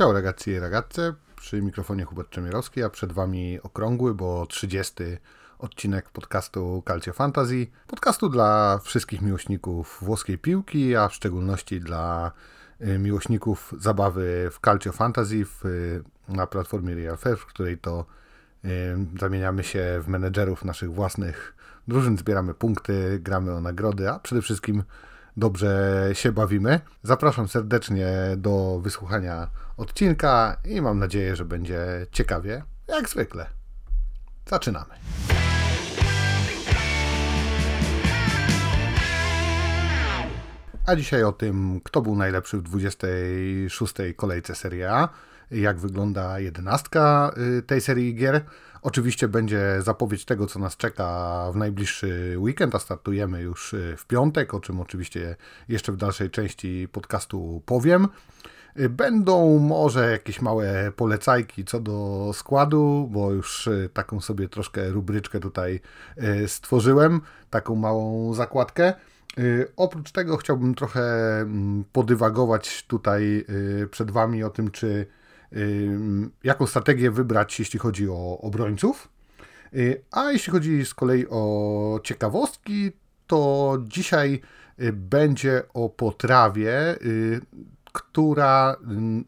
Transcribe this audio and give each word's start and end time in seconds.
Ciao 0.00 0.12
ragazzi 0.12 0.50
i 0.50 0.58
ragazze, 0.58 1.14
przy 1.36 1.62
mikrofonie 1.62 2.04
Hubert 2.04 2.30
Czemierowski, 2.30 2.82
a 2.82 2.90
przed 2.90 3.12
Wami 3.12 3.60
okrągły, 3.62 4.14
bo 4.14 4.46
30 4.46 4.94
odcinek 5.58 6.10
podcastu 6.10 6.82
Calcio 6.86 7.12
Fantasy. 7.12 7.66
Podcastu 7.86 8.28
dla 8.28 8.78
wszystkich 8.82 9.22
miłośników 9.22 9.98
włoskiej 10.02 10.38
piłki, 10.38 10.96
a 10.96 11.08
w 11.08 11.14
szczególności 11.14 11.80
dla 11.80 12.32
y, 12.80 12.98
miłośników 12.98 13.74
zabawy 13.78 14.50
w 14.52 14.60
Calcio 14.60 14.92
Fantasy 14.92 15.44
w, 15.44 15.66
y, 15.66 16.02
na 16.28 16.46
platformie 16.46 16.94
Real 16.94 17.16
Fair, 17.16 17.36
w 17.36 17.46
której 17.46 17.78
to 17.78 18.06
y, 18.64 18.68
zamieniamy 19.20 19.64
się 19.64 20.00
w 20.02 20.08
menedżerów 20.08 20.64
naszych 20.64 20.92
własnych 20.92 21.56
drużyn, 21.88 22.18
zbieramy 22.18 22.54
punkty, 22.54 23.18
gramy 23.22 23.52
o 23.52 23.60
nagrody, 23.60 24.10
a 24.10 24.18
przede 24.18 24.42
wszystkim 24.42 24.82
dobrze 25.36 26.08
się 26.12 26.32
bawimy. 26.32 26.80
Zapraszam 27.02 27.48
serdecznie 27.48 28.06
do 28.36 28.80
wysłuchania 28.82 29.50
odcinka 29.76 30.56
i 30.64 30.80
mam 30.80 30.98
nadzieję, 30.98 31.36
że 31.36 31.44
będzie 31.44 32.06
ciekawie, 32.12 32.62
jak 32.88 33.08
zwykle. 33.08 33.46
Zaczynamy. 34.46 34.94
A 40.86 40.96
dzisiaj 40.96 41.24
o 41.24 41.32
tym, 41.32 41.80
kto 41.84 42.02
był 42.02 42.16
najlepszy 42.16 42.56
w 42.58 42.62
26. 42.62 43.94
kolejce 44.16 44.54
Serie 44.54 44.92
A, 44.92 45.08
jak 45.50 45.78
wygląda 45.78 46.40
jedenastka 46.40 47.32
y, 47.58 47.62
tej 47.62 47.80
serii 47.80 48.14
gier. 48.14 48.40
Oczywiście 48.82 49.28
będzie 49.28 49.82
zapowiedź 49.82 50.24
tego, 50.24 50.46
co 50.46 50.58
nas 50.58 50.76
czeka 50.76 51.46
w 51.52 51.56
najbliższy 51.56 52.34
weekend, 52.38 52.74
a 52.74 52.78
startujemy 52.78 53.42
już 53.42 53.74
y, 53.74 53.94
w 53.98 54.06
piątek, 54.06 54.54
o 54.54 54.60
czym 54.60 54.80
oczywiście 54.80 55.36
jeszcze 55.68 55.92
w 55.92 55.96
dalszej 55.96 56.30
części 56.30 56.88
podcastu 56.92 57.62
powiem. 57.66 58.08
Y, 58.78 58.88
będą 58.88 59.58
może 59.58 60.10
jakieś 60.10 60.42
małe 60.42 60.92
polecajki 60.96 61.64
co 61.64 61.80
do 61.80 62.30
składu, 62.34 63.08
bo 63.10 63.32
już 63.32 63.68
taką 63.92 64.20
sobie 64.20 64.48
troszkę 64.48 64.90
rubryczkę 64.90 65.40
tutaj 65.40 65.80
stworzyłem, 66.46 67.20
taką 67.50 67.74
małą 67.74 68.34
zakładkę. 68.34 68.92
Oprócz 69.76 70.12
tego 70.12 70.36
chciałbym 70.36 70.74
trochę 70.74 71.00
mm, 71.40 71.84
podywagować 71.92 72.86
tutaj 72.86 73.46
przed 73.90 74.10
Wami 74.10 74.44
o 74.44 74.50
tym, 74.50 74.70
czy 74.70 75.06
jaką 76.44 76.66
strategię 76.66 77.10
wybrać, 77.10 77.58
jeśli 77.58 77.78
chodzi 77.78 78.08
o 78.08 78.38
obrońców. 78.40 79.08
Y, 79.74 80.02
a 80.10 80.32
jeśli 80.32 80.52
chodzi 80.52 80.86
z 80.86 80.94
kolei 80.94 81.26
o 81.30 82.00
ciekawostki, 82.04 82.92
to 83.26 83.78
dzisiaj 83.82 84.40
y, 84.80 84.92
będzie 84.92 85.62
o 85.74 85.88
potrawie, 85.88 86.96
y, 87.02 87.40
która 87.92 88.76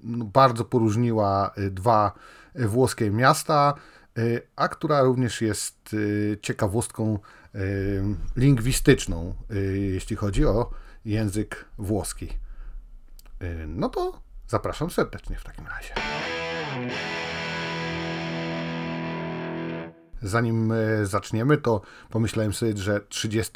no, 0.02 0.24
bardzo 0.24 0.64
poróżniła 0.64 1.54
dwa 1.70 2.12
włoskie 2.54 3.10
miasta, 3.10 3.74
a 4.56 4.68
która 4.68 5.02
również 5.02 5.40
jest 5.40 5.96
ciekawostką 6.42 7.18
lingwistyczną, 8.36 9.34
jeśli 9.74 10.16
chodzi 10.16 10.46
o 10.46 10.70
język 11.04 11.64
włoski. 11.78 12.28
No 13.66 13.88
to 13.88 14.21
Zapraszam 14.52 14.90
serdecznie 14.90 15.36
w 15.36 15.44
takim 15.44 15.66
razie. 15.66 15.94
Zanim 20.22 20.72
e, 20.72 21.06
zaczniemy, 21.06 21.56
to 21.56 21.80
pomyślałem 22.10 22.52
sobie, 22.52 22.76
że 22.76 23.00
30 23.08 23.52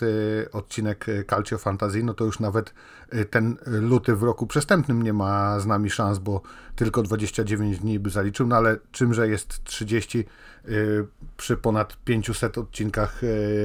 odcinek 0.52 1.08
e, 1.08 1.24
Calcio 1.24 1.58
Fantasy, 1.58 2.02
no 2.02 2.14
to 2.14 2.24
już 2.24 2.40
nawet 2.40 2.74
e, 3.10 3.24
ten 3.24 3.56
luty 3.66 4.16
w 4.16 4.22
roku 4.22 4.46
przestępnym 4.46 5.02
nie 5.02 5.12
ma 5.12 5.60
z 5.60 5.66
nami 5.66 5.90
szans, 5.90 6.18
bo 6.18 6.40
tylko 6.76 7.02
29 7.02 7.78
dni 7.78 7.98
by 7.98 8.10
zaliczył, 8.10 8.46
no 8.46 8.56
ale 8.56 8.76
czymże 8.92 9.28
jest 9.28 9.64
30 9.64 10.24
przy 11.36 11.56
ponad 11.56 11.96
500 12.04 12.58
odcinkach 12.58 13.20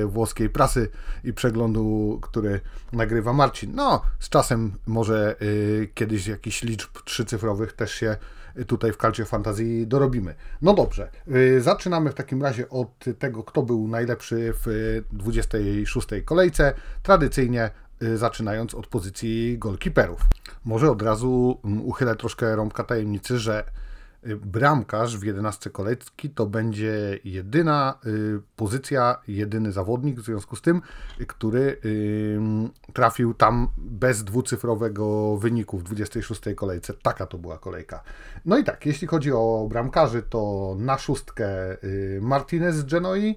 włoskiej 0.06 0.50
prasy 0.50 0.90
i 1.24 1.34
przeglądu, 1.34 2.20
który 2.22 2.62
nagrywa 2.94 3.34
Marcin. 3.34 3.75
No, 3.75 4.02
z 4.20 4.30
czasem 4.30 4.72
może 4.88 5.36
kiedyś 5.94 6.28
jakiś 6.28 6.64
liczb 6.64 7.02
trzycyfrowych 7.06 7.74
też 7.74 7.94
się 7.94 8.18
tutaj 8.67 8.91
w 8.91 8.97
Calcio 8.97 9.25
Fantasy 9.25 9.85
dorobimy. 9.85 10.35
No 10.62 10.73
dobrze, 10.73 11.09
y, 11.35 11.62
zaczynamy 11.62 12.09
w 12.09 12.13
takim 12.13 12.41
razie 12.44 12.69
od 12.69 13.06
tego, 13.19 13.44
kto 13.44 13.63
był 13.63 13.88
najlepszy 13.88 14.53
w 14.66 15.01
26. 15.12 16.07
kolejce, 16.25 16.73
tradycyjnie 17.03 17.69
y, 18.03 18.17
zaczynając 18.17 18.75
od 18.75 18.88
pozycji 18.88 19.57
golkiperów. 19.57 20.25
Może 20.66 20.91
od 20.91 21.01
razu 21.01 21.59
mm, 21.66 21.85
uchylę 21.85 22.16
troszkę 22.16 22.56
rąbka 22.56 22.84
tajemnicy, 22.84 23.39
że 23.39 23.63
bramkarz 24.24 25.18
w 25.18 25.24
11 25.24 25.70
kolejki 25.70 26.30
to 26.30 26.46
będzie 26.46 27.20
jedyna 27.24 28.00
y, 28.06 28.40
pozycja, 28.56 29.22
jedyny 29.28 29.72
zawodnik 29.72 30.20
w 30.20 30.26
związku 30.26 30.56
z 30.56 30.62
tym, 30.62 30.82
który 31.28 31.78
trafił 32.94 33.34
tam 33.34 33.68
bez 33.78 34.24
dwucyfrowego 34.24 35.38
wyniku 35.38 35.78
w 35.78 35.84
26 35.84 36.42
kolejce. 36.56 36.94
Taka 36.94 37.26
to 37.26 37.38
była 37.38 37.58
kolejka. 37.58 38.04
No 38.46 38.58
i 38.58 38.64
tak, 38.64 38.86
jeśli 38.86 39.08
chodzi 39.08 39.31
o 39.31 39.68
bramkarzy, 39.70 40.24
to 40.24 40.76
na 40.80 40.98
szóstkę 40.98 41.74
y, 41.84 42.20
Martinez 42.22 42.76
z 42.76 42.84
Genoi, 42.84 43.36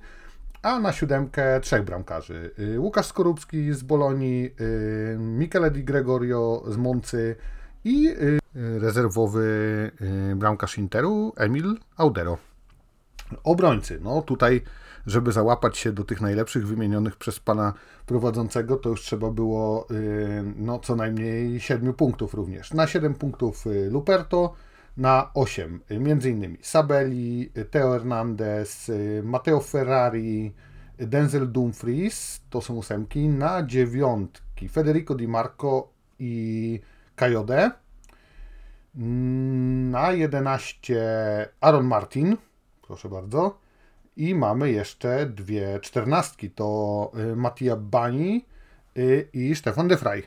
a 0.63 0.81
na 0.81 0.93
siódemkę 0.93 1.61
trzech 1.61 1.85
bramkarzy. 1.85 2.51
Y, 2.59 2.81
Łukasz 2.81 3.07
Skorupski 3.07 3.73
z 3.73 3.83
Bolonii, 3.83 4.55
Michele 5.19 5.71
Di 5.71 5.85
Gregorio 5.85 6.65
z 6.69 6.77
Moncy 6.77 7.37
i 7.85 8.15
rezerwowy 8.55 9.91
y, 10.33 10.37
bramkarz 10.37 10.79
Interu 10.79 11.33
Emil 11.37 11.79
Audero. 11.97 12.39
Obrońcy, 13.45 14.01
no 14.03 14.23
tutaj, 14.23 14.63
żeby 15.07 15.33
załapać 15.33 15.79
się 15.79 15.93
do 15.93 16.05
tych 16.05 16.21
najlepszych 16.21 16.67
wymienionych 16.67 17.17
przez 17.17 17.41
pana 17.41 17.73
prowadzącego, 18.07 18.77
to 18.77 18.89
już 18.89 19.01
trzeba 19.01 19.31
było 19.31 19.87
y, 19.91 20.45
no, 20.57 20.79
co 20.79 20.97
najmniej 20.97 21.61
7 21.61 21.95
punktów 21.95 22.35
również. 22.35 22.73
Na 22.73 22.87
7 22.87 23.15
punktów 23.15 23.67
y, 23.67 23.91
Luperto, 23.91 24.55
na 24.97 25.31
8 25.35 25.81
między 25.91 26.31
innymi 26.31 26.59
Sabelli, 26.63 27.51
Teo 27.71 27.93
Hernandez, 27.93 28.91
Matteo 29.23 29.61
Ferrari, 29.61 30.55
Denzel 30.99 31.53
Dumfries, 31.53 32.41
to 32.51 32.61
są 32.61 32.75
ósemki, 32.75 33.29
na 33.29 33.63
dziewiątki 33.63 34.69
Federico 34.69 35.15
Di 35.15 35.29
Marco 35.29 35.89
i 36.19 36.81
Kajode, 37.17 37.71
na 38.95 40.13
11 40.13 41.49
Aaron 41.61 41.87
Martin, 41.87 42.37
proszę 42.87 43.09
bardzo. 43.09 43.59
I 44.17 44.35
mamy 44.35 44.73
jeszcze 44.73 45.27
dwie 45.27 45.81
czternastki, 45.81 46.51
to 46.51 47.13
y, 47.33 47.37
Mattia 47.37 47.77
Bani 47.77 48.45
y, 48.97 49.29
i 49.33 49.57
Stefan 49.57 49.89
de 49.89 49.97
Frey. 49.97 50.23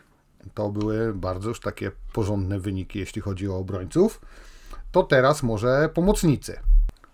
To 0.54 0.70
były 0.70 1.14
bardzo 1.14 1.50
już 1.50 1.60
takie 1.60 1.92
porządne 2.14 2.60
wyniki, 2.60 3.00
jeśli 3.00 3.22
chodzi 3.22 3.50
o 3.50 3.58
obrońców. 3.58 4.22
To 4.92 5.04
teraz 5.04 5.44
może 5.44 5.90
pomocnicy. 5.94 6.60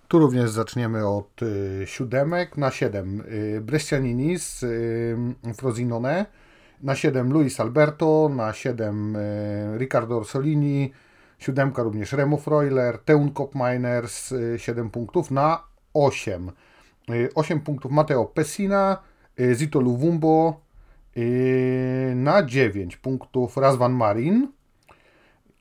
Tu 0.07 0.19
również 0.19 0.49
zaczniemy 0.49 1.07
od 1.07 1.41
y, 1.41 1.83
siódemek. 1.85 2.57
Na 2.57 2.71
7 2.71 3.21
y, 3.21 3.61
Brescianini 3.61 4.39
z 4.39 4.65
Frosinone, 5.57 6.25
na 6.81 6.95
7 6.95 7.33
Luis 7.33 7.59
Alberto, 7.59 8.29
na 8.35 8.53
7 8.53 9.15
y, 9.15 9.77
Riccardo 9.77 10.17
Orsolini, 10.17 10.91
Siódemka 11.39 11.83
również 11.83 12.13
Remo 12.13 12.37
Freuler, 12.37 12.97
Teun 12.97 13.31
Kopminers 13.31 14.33
7 14.57 14.89
punktów 14.89 15.31
na 15.31 15.63
8. 15.93 16.51
8 17.35 17.57
y, 17.57 17.61
punktów 17.61 17.91
Mateo 17.91 18.25
Pessina, 18.25 18.97
y, 19.39 19.55
Zito 19.55 19.81
Luvumbo 19.81 20.61
y, 21.17 22.13
na 22.15 22.43
9 22.43 22.97
punktów 22.97 23.57
Razvan 23.57 23.93
Marin. 23.93 24.47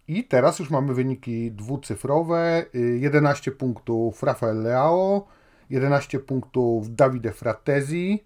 I 0.09 0.25
teraz 0.25 0.59
już 0.59 0.71
mamy 0.71 0.95
wyniki 0.95 1.53
dwucyfrowe. 1.53 2.67
11 2.99 3.53
punktów 3.53 4.23
Rafael 4.23 4.63
Leao, 4.63 5.27
11 5.71 6.19
punktów 6.19 6.95
Davide 6.95 7.33
Fratesi, 7.33 8.25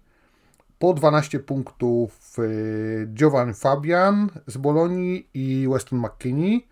po 0.79 0.93
12 0.93 1.39
punktów 1.39 2.37
Giovanni 3.13 3.53
Fabian 3.53 4.29
z 4.47 4.57
Bolonii 4.57 5.29
i 5.33 5.67
Weston 5.71 5.99
McKinney. 5.99 6.67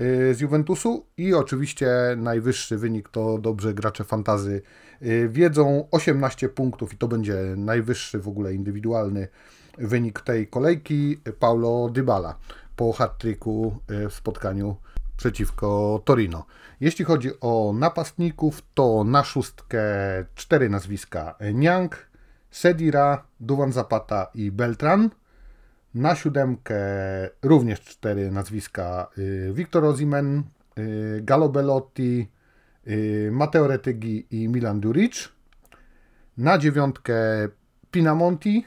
Y, 0.00 0.34
z 0.34 0.40
Juventusu 0.40 1.06
i 1.16 1.34
oczywiście 1.34 1.88
najwyższy 2.16 2.78
wynik 2.78 3.08
to 3.08 3.38
dobrze 3.38 3.74
gracze 3.74 4.04
fantazy 4.04 4.62
y, 5.02 5.28
wiedzą 5.28 5.88
18 5.90 6.48
punktów 6.48 6.94
i 6.94 6.96
to 6.96 7.08
będzie 7.08 7.34
najwyższy 7.56 8.18
w 8.18 8.28
ogóle 8.28 8.54
indywidualny 8.54 9.28
wynik 9.78 10.20
tej 10.20 10.46
kolejki 10.46 11.20
Paulo 11.38 11.88
Dybala 11.88 12.38
po 12.76 12.92
hat-tricku 12.92 13.78
y, 13.90 14.08
w 14.08 14.14
spotkaniu 14.14 14.76
przeciwko 15.16 16.00
Torino. 16.04 16.46
Jeśli 16.80 17.04
chodzi 17.04 17.30
o 17.40 17.72
napastników, 17.78 18.62
to 18.74 19.04
na 19.04 19.24
szóstkę 19.24 19.82
cztery 20.34 20.68
nazwiska 20.68 21.34
Niang, 21.54 22.08
Sedira, 22.50 23.24
Duwan 23.40 23.72
Zapata 23.72 24.30
i 24.34 24.50
Beltran. 24.50 25.10
Na 25.94 26.14
siódemkę 26.14 26.78
również 27.42 27.80
cztery 27.80 28.30
nazwiska. 28.30 29.10
Wiktor 29.52 29.84
y, 29.84 29.86
Ozimen, 29.86 30.42
Galo 31.20 31.48
Bellotti, 31.48 32.30
Matteo 33.30 33.66
Retygi 33.66 34.26
i 34.30 34.48
Milan 34.48 34.80
Duric. 34.80 35.28
Na 36.36 36.58
dziewiątkę 36.58 37.14
Pinamonti 37.90 38.66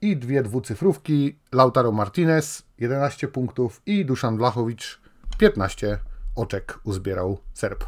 i 0.00 0.16
dwie 0.16 0.42
dwucyfrówki 0.42 1.38
Lautaro 1.52 1.92
Martinez 1.92 2.62
11 2.78 3.28
punktów 3.28 3.82
i 3.86 4.04
Duszan 4.04 4.36
Blachowicz 4.36 5.00
15 5.38 5.98
oczek 6.36 6.78
uzbierał 6.84 7.38
Serb. 7.54 7.84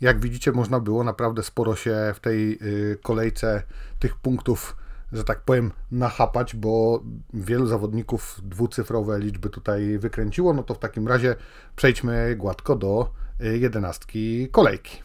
Jak 0.00 0.20
widzicie, 0.20 0.52
można 0.52 0.80
było 0.80 1.04
naprawdę 1.04 1.42
sporo 1.42 1.76
się 1.76 1.96
w 2.14 2.20
tej 2.20 2.58
y, 2.62 2.98
kolejce 3.02 3.62
tych 3.98 4.16
punktów, 4.16 4.76
że 5.12 5.24
tak 5.24 5.40
powiem, 5.40 5.70
nachapać, 5.90 6.56
bo 6.56 7.02
wielu 7.34 7.66
zawodników 7.66 8.40
dwucyfrowe 8.42 9.18
liczby 9.18 9.50
tutaj 9.50 9.98
wykręciło. 9.98 10.54
No 10.54 10.62
to 10.62 10.74
w 10.74 10.78
takim 10.78 11.08
razie 11.08 11.36
przejdźmy 11.76 12.36
gładko 12.36 12.76
do 12.76 13.12
y, 13.40 13.58
jedenastki 13.58 14.48
kolejki. 14.48 15.02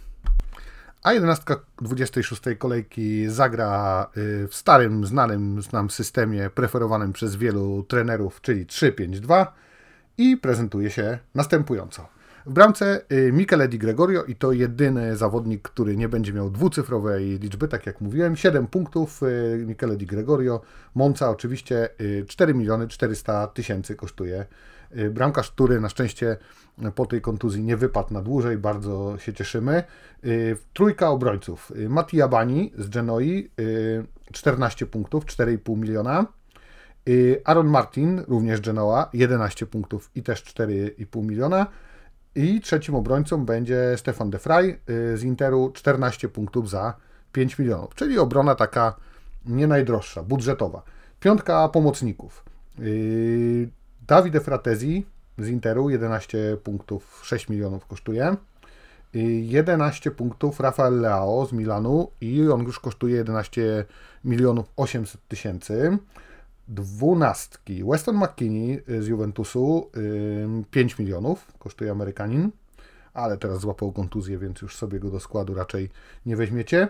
A 1.04 1.14
jedenastka 1.14 1.60
26 1.82 2.42
kolejki 2.58 3.30
zagra 3.30 4.08
y, 4.18 4.48
w 4.48 4.56
starym, 4.56 5.06
znanym 5.06 5.62
nam 5.74 5.90
systemie 5.90 6.50
preferowanym 6.50 7.14
przez 7.14 7.36
wielu 7.36 7.84
trenerów, 7.84 8.42
czyli 8.42 8.66
3-5-2 8.66 9.46
i 10.18 10.38
prezentuje 10.38 10.90
się 10.92 11.20
następująco. 11.36 12.08
W 12.46 12.54
bramce 12.54 13.02
y, 13.12 13.32
Michele 13.32 13.68
Di 13.68 13.80
Gregorio 13.80 14.24
i 14.24 14.36
to 14.36 14.52
jedyny 14.52 15.16
zawodnik, 15.16 15.62
który 15.62 15.98
nie 15.98 16.10
będzie 16.10 16.34
miał 16.34 16.50
dwucyfrowej 16.50 17.40
liczby, 17.40 17.68
tak 17.68 17.86
jak 17.86 18.02
mówiłem. 18.02 18.36
7 18.36 18.68
punktów 18.68 19.24
y, 19.24 19.64
Michele 19.68 19.96
Di 19.96 20.06
Gregorio. 20.06 20.62
Monca 20.96 21.30
oczywiście 21.30 21.90
4 22.28 22.54
miliony 22.54 22.88
400 22.88 23.48
tysięcy 23.48 23.96
kosztuje 23.96 24.46
bramkarz, 25.12 25.52
który 25.52 25.82
na 25.82 25.90
szczęście 25.90 26.38
po 26.96 27.06
tej 27.06 27.22
kontuzji 27.22 27.64
nie 27.64 27.78
wypadł 27.78 28.14
na 28.14 28.22
dłużej, 28.22 28.58
bardzo 28.58 29.18
się 29.18 29.34
cieszymy. 29.34 29.84
Trójka 30.74 31.10
obrońców. 31.10 31.72
Mattia 31.90 32.28
Bani 32.28 32.72
z 32.78 32.90
Genoi, 32.90 33.50
14 34.32 34.86
punktów, 34.86 35.26
4,5 35.26 35.78
miliona. 35.78 36.26
Aaron 37.46 37.68
Martin, 37.68 38.24
również 38.28 38.62
Genoa, 38.62 39.10
11 39.14 39.66
punktów 39.66 40.12
i 40.16 40.24
też 40.24 40.44
4,5 40.44 41.24
miliona. 41.24 41.68
I 42.36 42.62
trzecim 42.62 42.96
obrońcą 42.96 43.46
będzie 43.46 43.94
Stefan 43.98 44.30
de 44.30 44.40
Frey 44.40 44.80
z 45.16 45.24
Interu, 45.24 45.72
14 45.74 46.30
punktów 46.30 46.70
za 46.70 46.94
5 47.32 47.60
milionów, 47.60 47.96
czyli 47.96 48.20
obrona 48.20 48.56
taka 48.56 48.96
nie 49.46 49.68
najdroższa, 49.68 50.24
budżetowa. 50.24 50.84
Piątka 51.20 51.70
pomocników. 51.70 52.46
Davide 54.08 54.42
Fratezi 54.42 55.06
z 55.38 55.48
Interu, 55.48 55.90
11 55.90 56.58
punktów, 56.64 57.22
6 57.24 57.50
milionów 57.50 57.86
kosztuje. 57.86 58.36
11 59.42 60.12
punktów 60.12 60.60
Rafael 60.60 61.02
Leao 61.02 61.46
z 61.46 61.54
Milanu 61.54 62.12
i 62.22 62.50
on 62.50 62.64
już 62.64 62.80
kosztuje 62.80 63.16
11 63.16 63.86
milionów 64.26 64.66
800 64.76 65.28
tysięcy. 65.28 65.98
Dwunastki 66.68 67.84
Weston 67.84 68.18
McKinney 68.18 68.82
z 69.00 69.08
Juventusu 69.08 69.92
5 70.72 71.00
milionów 71.00 71.48
kosztuje 71.60 71.92
Amerykanin, 71.92 72.52
ale 73.14 73.38
teraz 73.38 73.60
złapał 73.60 73.92
kontuzję, 73.92 74.38
więc 74.38 74.62
już 74.62 74.76
sobie 74.76 75.00
go 75.00 75.12
do 75.12 75.20
składu 75.20 75.54
raczej 75.54 75.90
nie 76.26 76.36
weźmiecie. 76.36 76.88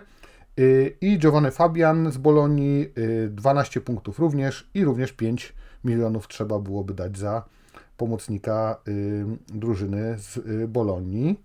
I 1.00 1.18
Giovanni 1.18 1.50
Fabian 1.50 2.12
z 2.12 2.16
Bolonii 2.16 2.92
12 3.30 3.80
punktów 3.80 4.18
również 4.18 4.70
i 4.74 4.84
również 4.84 5.12
5 5.12 5.54
milionów 5.84 6.28
trzeba 6.28 6.58
byłoby 6.58 6.94
dać 6.94 7.18
za 7.18 7.42
pomocnika 7.96 8.80
drużyny 9.48 10.14
z 10.18 10.40
Bolonii. 10.70 11.40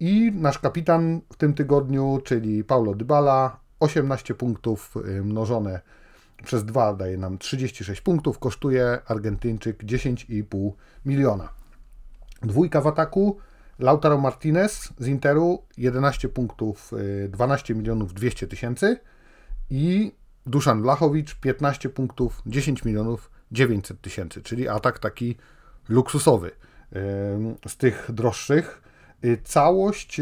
I 0.00 0.32
nasz 0.34 0.58
kapitan 0.58 1.20
w 1.32 1.36
tym 1.36 1.54
tygodniu, 1.54 2.20
czyli 2.24 2.64
Paulo 2.64 2.94
Dybala, 2.94 3.60
18 3.80 4.34
punktów 4.34 4.94
mnożone 5.24 5.80
przez 6.44 6.64
2 6.64 6.94
daje 6.94 7.18
nam 7.18 7.38
36 7.38 8.00
punktów, 8.00 8.38
kosztuje 8.38 8.98
Argentyńczyk 9.06 9.84
10,5 9.84 10.72
miliona. 11.06 11.48
Dwójka 12.42 12.80
w 12.80 12.86
ataku, 12.86 13.38
Lautaro 13.78 14.18
Martinez 14.18 14.92
z 14.98 15.06
Interu, 15.06 15.62
11 15.76 16.28
punktów, 16.28 16.92
12 17.28 17.74
milionów 17.74 18.14
200 18.14 18.46
tysięcy 18.46 19.00
i 19.70 20.12
Duszan 20.46 20.82
Blachowicz, 20.82 21.34
15 21.34 21.88
punktów, 21.88 22.42
10 22.46 22.84
milionów 22.84 23.30
900 23.52 24.00
tysięcy, 24.00 24.42
czyli 24.42 24.68
atak 24.68 24.98
taki 24.98 25.36
luksusowy 25.88 26.50
z 27.66 27.76
tych 27.76 28.10
droższych. 28.12 28.82
Y, 29.24 29.38
całość 29.44 30.20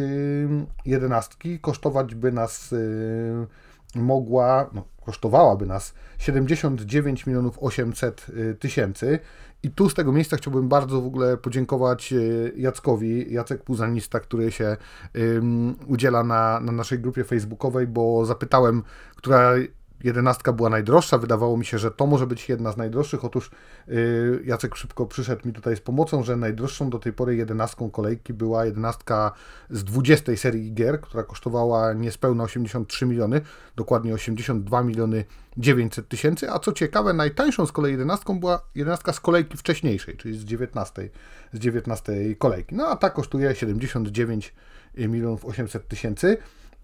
jedenastki 0.84 1.60
kosztować 1.60 2.14
by 2.14 2.32
nas 2.32 2.72
y, 2.72 3.46
mogła, 3.94 4.70
no, 4.72 4.84
kosztowałaby 5.06 5.66
nas 5.66 5.94
79 6.18 7.26
milionów 7.26 7.58
800 7.60 8.26
y, 8.28 8.54
tysięcy. 8.54 9.18
I 9.62 9.70
tu 9.70 9.88
z 9.88 9.94
tego 9.94 10.12
miejsca 10.12 10.36
chciałbym 10.36 10.68
bardzo 10.68 11.00
w 11.00 11.06
ogóle 11.06 11.36
podziękować 11.36 12.14
Jackowi, 12.56 13.32
Jacek 13.32 13.62
Puzanista, 13.62 14.20
który 14.20 14.52
się 14.52 14.76
um, 15.14 15.74
udziela 15.86 16.24
na, 16.24 16.60
na 16.60 16.72
naszej 16.72 16.98
grupie 16.98 17.24
facebookowej, 17.24 17.86
bo 17.86 18.26
zapytałem, 18.26 18.82
która 19.16 19.54
jedenastka 20.04 20.52
była 20.52 20.70
najdroższa. 20.70 21.18
Wydawało 21.18 21.56
mi 21.56 21.64
się, 21.64 21.78
że 21.78 21.90
to 21.90 22.06
może 22.06 22.26
być 22.26 22.48
jedna 22.48 22.72
z 22.72 22.76
najdroższych. 22.76 23.24
Otóż 23.24 23.50
yy, 23.88 24.42
Jacek 24.44 24.76
szybko 24.76 25.06
przyszedł 25.06 25.48
mi 25.48 25.52
tutaj 25.52 25.76
z 25.76 25.80
pomocą, 25.80 26.22
że 26.22 26.36
najdroższą 26.36 26.90
do 26.90 26.98
tej 26.98 27.12
pory 27.12 27.36
jedenastką 27.36 27.90
kolejki 27.90 28.34
była 28.34 28.64
jedenastka 28.64 29.32
z 29.70 29.84
20 29.84 30.36
serii 30.36 30.74
gier, 30.74 31.00
która 31.00 31.22
kosztowała 31.22 31.92
niespełna 31.92 32.44
83 32.44 33.06
miliony, 33.06 33.40
dokładnie 33.76 34.14
82 34.14 34.82
miliony 34.82 35.24
900 35.56 36.08
tysięcy, 36.08 36.50
a 36.50 36.58
co 36.58 36.72
ciekawe, 36.72 37.12
najtańszą 37.12 37.66
z 37.66 37.72
kolei 37.72 37.92
jedenastką 37.92 38.40
była 38.40 38.62
jedenastka 38.74 39.12
z 39.12 39.20
kolejki 39.20 39.56
wcześniejszej, 39.56 40.16
czyli 40.16 40.38
z 40.38 40.44
19, 40.44 41.10
z 41.52 41.58
19 41.58 42.12
kolejki. 42.38 42.74
No 42.74 42.86
a 42.86 42.96
ta 42.96 43.10
kosztuje 43.10 43.54
79 43.54 44.54
milionów 44.96 45.44
800 45.44 45.88
tysięcy 45.88 46.36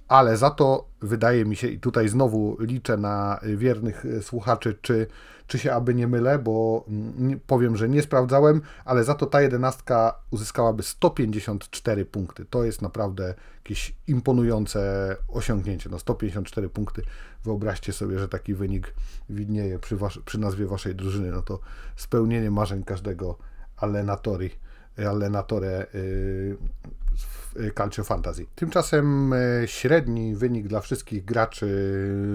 ale 0.09 0.37
za 0.37 0.51
to 0.51 0.89
wydaje 1.01 1.45
mi 1.45 1.57
się, 1.57 1.69
i 1.69 1.81
tutaj 1.81 2.09
znowu 2.09 2.57
liczę 2.61 2.97
na 2.97 3.41
wiernych 3.57 4.05
słuchaczy, 4.23 4.79
czy, 4.83 5.07
czy 5.47 5.59
się 5.59 5.73
aby 5.73 5.95
nie 5.95 6.09
mylę, 6.09 6.39
bo 6.39 6.85
powiem, 7.47 7.77
że 7.77 7.89
nie 7.89 8.03
sprawdzałem, 8.03 8.61
ale 8.85 9.05
za 9.05 9.15
to 9.15 9.27
ta 9.27 9.43
jedenastka 9.43 10.15
uzyskałaby 10.31 10.83
154 10.83 12.05
punkty. 12.05 12.45
To 12.45 12.65
jest 12.65 12.83
naprawdę 12.83 13.35
jakieś 13.57 13.97
imponujące 14.07 15.17
osiągnięcie. 15.29 15.91
No 15.91 15.99
154 15.99 16.69
punkty. 16.69 17.03
Wyobraźcie 17.45 17.93
sobie, 17.93 18.19
że 18.19 18.29
taki 18.29 18.55
wynik 18.55 18.95
widnieje 19.31 19.79
przy, 19.79 19.97
was, 19.97 20.19
przy 20.25 20.39
nazwie 20.39 20.67
waszej 20.67 20.95
drużyny. 20.95 21.31
No 21.31 21.43
to 21.43 21.61
spełnienie 21.97 22.51
marzeń 22.51 22.85
każdego 22.85 23.39
Allenatori 23.77 24.51
allenatore 24.99 25.87
y, 25.95 26.57
w 27.17 27.42
Calcio 27.75 28.05
Fantasy. 28.05 28.47
Tymczasem 28.55 29.33
y, 29.33 29.65
średni 29.67 30.35
wynik 30.35 30.69
dla 30.69 30.81
wszystkich 30.81 31.25
graczy 31.25 31.69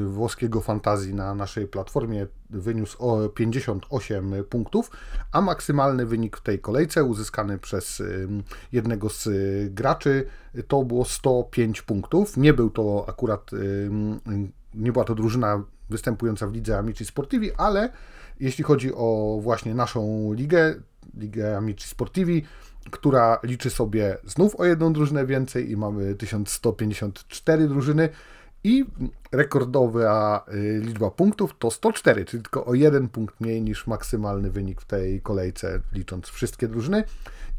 włoskiego 0.08 0.62
fantasy 0.62 1.14
na 1.14 1.36
naszej 1.36 1.68
platformie 1.68 2.28
wyniósł 2.50 2.98
o 3.00 3.30
58 3.30 4.44
punktów, 4.50 4.92
a 5.32 5.42
maksymalny 5.42 6.06
wynik 6.06 6.38
w 6.38 6.42
tej 6.42 6.60
kolejce 6.60 7.04
uzyskany 7.04 7.58
przez 7.58 8.00
y, 8.00 8.28
jednego 8.72 9.10
z 9.10 9.30
graczy 9.74 10.26
to 10.68 10.84
było 10.84 11.06
105 11.06 11.82
punktów. 11.82 12.38
Nie 12.38 12.54
był 12.54 12.70
to 12.70 13.06
akurat, 13.08 13.52
nie 14.74 14.92
była 14.92 15.06
to 15.06 15.16
drużyna 15.16 15.64
występująca 15.90 16.48
w 16.48 16.54
lidze 16.54 16.78
Amici 16.78 17.06
Sportivi, 17.06 17.52
ale 17.54 17.90
jeśli 18.40 18.64
chodzi 18.64 18.94
o 18.94 19.40
właśnie 19.42 19.76
naszą 19.76 20.34
ligę, 20.34 20.76
Ligę 21.18 21.58
Amici 21.58 21.88
Sportivi, 21.88 22.44
która 22.92 23.40
liczy 23.44 23.70
sobie 23.70 24.18
znów 24.26 24.56
o 24.56 24.66
jedną 24.66 24.94
drużynę 24.94 25.26
więcej 25.26 25.72
i 25.72 25.78
mamy 25.78 26.16
1154 26.16 27.68
drużyny 27.68 28.10
i 28.64 28.86
rekordowa 29.32 30.46
y, 30.54 30.82
liczba 30.84 31.12
punktów 31.12 31.56
to 31.60 31.72
104, 31.72 32.26
czyli 32.26 32.44
tylko 32.44 32.66
o 32.66 32.74
jeden 32.74 33.10
punkt 33.10 33.42
mniej 33.42 33.62
niż 33.62 33.88
maksymalny 33.88 34.52
wynik 34.52 34.82
w 34.82 34.86
tej 34.86 35.22
kolejce, 35.22 35.80
licząc 35.94 36.28
wszystkie 36.28 36.68
drużyny. 36.68 37.04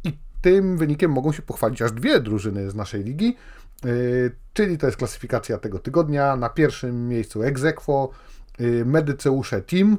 I 0.05 0.13
tym 0.41 0.77
wynikiem 0.77 1.11
mogą 1.11 1.33
się 1.33 1.43
pochwalić 1.43 1.83
aż 1.83 1.93
dwie 1.93 2.21
drużyny 2.21 2.71
z 2.71 2.75
naszej 2.75 3.05
ligi, 3.05 3.37
y, 3.85 4.31
czyli 4.53 4.79
to 4.79 4.87
jest 4.87 4.99
klasyfikacja 4.99 5.59
tego 5.59 5.79
tygodnia. 5.79 6.37
Na 6.37 6.49
pierwszym 6.49 7.09
miejscu 7.09 7.43
Exequo, 7.43 8.11
y, 8.61 8.85
Medyceusze 8.85 9.63
Team, 9.63 9.99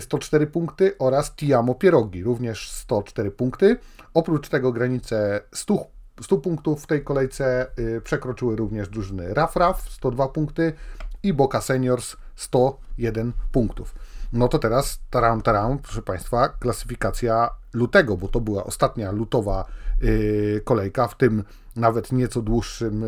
104 0.00 0.46
punkty 0.46 0.98
oraz 0.98 1.34
Tiamo 1.34 1.74
Pierogi, 1.74 2.22
również 2.22 2.70
104 2.70 3.30
punkty. 3.30 3.76
Oprócz 4.14 4.48
tego 4.48 4.72
granice 4.72 5.40
100, 5.52 5.86
100 6.22 6.38
punktów 6.38 6.82
w 6.82 6.86
tej 6.86 7.04
kolejce 7.04 7.66
y, 7.78 8.00
przekroczyły 8.00 8.56
również 8.56 8.88
drużyny 8.88 9.34
Raf 9.34 9.56
Raf 9.56 9.90
102 9.90 10.28
punkty 10.28 10.72
i 11.22 11.32
Boca 11.32 11.60
Seniors 11.60 12.16
101 12.36 13.32
punktów. 13.52 13.94
No 14.32 14.48
to 14.48 14.58
teraz, 14.58 15.00
taram, 15.10 15.42
taram, 15.42 15.78
proszę 15.78 16.02
Państwa, 16.02 16.48
klasyfikacja 16.48 17.50
lutego, 17.72 18.16
bo 18.16 18.28
to 18.28 18.40
była 18.40 18.64
ostatnia 18.64 19.12
lutowa 19.12 19.64
yy, 20.00 20.60
kolejka, 20.64 21.08
w 21.08 21.16
tym 21.16 21.44
nawet 21.76 22.12
nieco 22.12 22.42
dłuższym 22.42 23.04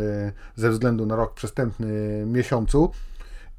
ze 0.56 0.70
względu 0.70 1.06
na 1.06 1.16
rok 1.16 1.34
przestępny 1.34 2.24
miesiącu. 2.26 2.90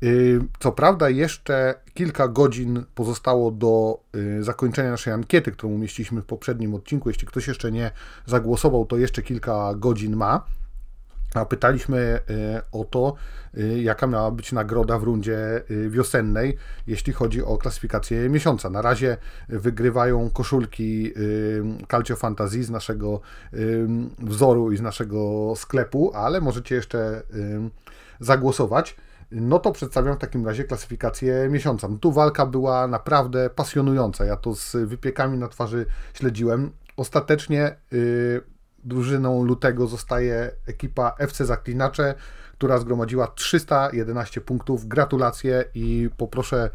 Yy, 0.02 0.42
co 0.60 0.72
prawda, 0.72 1.10
jeszcze 1.10 1.76
kilka 1.94 2.28
godzin 2.28 2.84
pozostało 2.96 3.52
do 3.52 4.00
yy, 4.14 4.44
zakończenia 4.44 4.92
naszej 4.92 5.14
ankiety, 5.14 5.52
którą 5.52 5.74
umieściliśmy 5.74 6.22
w 6.22 6.26
poprzednim 6.26 6.76
odcinku. 6.76 7.10
Jeśli 7.10 7.28
ktoś 7.28 7.48
jeszcze 7.48 7.72
nie 7.72 7.92
zagłosował, 8.26 8.86
to 8.86 8.98
jeszcze 8.98 9.22
kilka 9.22 9.74
godzin 9.76 10.16
ma. 10.16 10.46
A 11.36 11.46
pytaliśmy 11.46 12.20
y, 12.30 12.62
o 12.72 12.86
to, 12.86 13.14
y, 13.58 13.82
jaka 13.82 14.08
miała 14.08 14.32
być 14.32 14.52
nagroda 14.52 15.00
w 15.00 15.04
rundzie 15.04 15.62
y, 15.72 15.90
wiosennej, 15.90 16.58
jeśli 16.88 17.14
chodzi 17.14 17.44
o 17.44 17.58
klasyfikację 17.58 18.30
miesiąca. 18.30 18.70
Na 18.70 18.82
razie 18.82 19.18
wygrywają 19.50 20.30
koszulki 20.30 21.14
Calcio 21.92 22.16
Fantasy 22.16 22.64
z 22.64 22.70
naszego 22.70 23.22
wzoru 24.20 24.72
i 24.72 24.78
z 24.78 24.82
naszego 24.82 25.54
sklepu, 25.56 26.12
ale 26.14 26.42
możecie 26.42 26.76
jeszcze 26.76 27.22
zagłosować. 28.20 28.96
No 29.42 29.60
to 29.60 29.72
przedstawiam 29.72 30.16
w 30.16 30.20
takim 30.20 30.46
razie 30.46 30.64
klasyfikację 30.64 31.50
miesiąca. 31.50 31.88
No 31.88 31.98
tu 31.98 32.12
walka 32.12 32.46
była 32.46 32.88
naprawdę 32.88 33.50
pasjonująca. 33.50 34.26
Ja 34.26 34.36
to 34.36 34.56
z 34.56 34.76
wypiekami 34.76 35.38
na 35.38 35.48
twarzy 35.48 35.86
śledziłem. 36.14 36.72
Ostatecznie 36.98 37.76
drużyną 38.84 39.44
lutego 39.44 39.88
zostaje 39.88 40.52
ekipa 40.68 41.16
FC 41.20 41.46
Zaklinacze, 41.46 42.16
która 42.58 42.78
zgromadziła 42.78 43.28
311 43.28 44.42
punktów. 44.42 44.88
Gratulacje 44.88 45.66
i 45.76 46.10
poproszę 46.18 46.70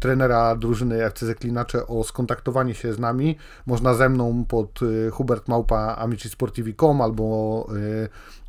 trenera 0.00 0.56
drużyny 0.56 1.04
FC 1.04 1.26
Zaklinacze 1.26 1.86
o 1.86 2.04
skontaktowanie 2.04 2.74
się 2.74 2.92
z 2.92 2.98
nami. 2.98 3.36
Można 3.66 3.94
ze 3.94 4.08
mną 4.08 4.44
pod 4.48 4.82
y, 4.82 5.10
Hubert 5.10 5.48
Małpa 5.48 5.96
amicisportivi.com 5.98 7.02
albo 7.02 7.66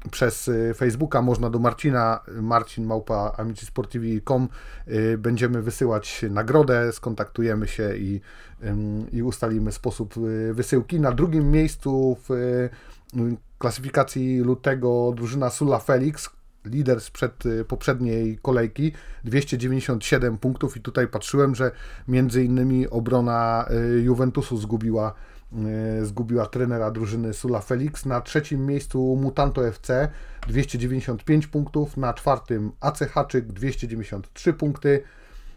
y, 0.06 0.10
przez 0.12 0.48
y, 0.48 0.74
Facebooka, 0.78 1.22
można 1.22 1.50
do 1.50 1.60
Marcina, 1.60 2.20
Marcin 2.42 2.86
Małpa 2.86 3.34
amicisportivi.com. 3.38 4.48
Będziemy 5.18 5.62
wysyłać 5.62 6.26
nagrodę, 6.30 6.92
skontaktujemy 6.92 7.68
się 7.68 7.96
i, 7.96 8.22
i 9.12 9.24
ustalimy 9.24 9.72
sposób 9.72 10.14
wysyłki. 10.54 11.00
Na 11.00 11.12
drugim 11.12 11.52
miejscu 11.52 12.18
w 12.30 12.34
klasyfikacji 13.58 14.40
lutego 14.40 15.14
drużyna 15.16 15.50
Sula 15.50 15.80
Felix, 15.80 16.30
lider 16.66 17.02
sprzed 17.02 17.46
y, 17.46 17.66
poprzedniej 17.66 18.38
kolejki, 18.42 18.92
297 19.24 20.38
punktów. 20.38 20.78
I 20.78 20.82
tutaj 20.82 21.08
patrzyłem, 21.08 21.56
że 21.56 21.72
między 22.08 22.44
innymi 22.44 22.88
obrona 22.88 23.66
y, 23.98 24.02
Juventusu 24.02 24.58
zgubiła 24.58 25.14
y, 26.02 26.06
zgubiła 26.06 26.46
trenera 26.46 26.92
drużyny 26.92 27.34
Sula 27.34 27.62
Felix. 27.62 28.06
Na 28.06 28.22
trzecim 28.22 28.66
miejscu 28.66 29.18
Mutanto 29.22 29.68
FC 29.68 30.10
295 30.48 31.48
punktów, 31.48 31.98
na 31.98 32.14
czwartym 32.14 32.72
AC 32.80 33.00
Haczyk 33.00 33.46
293 33.46 34.54
punkty, 34.54 35.02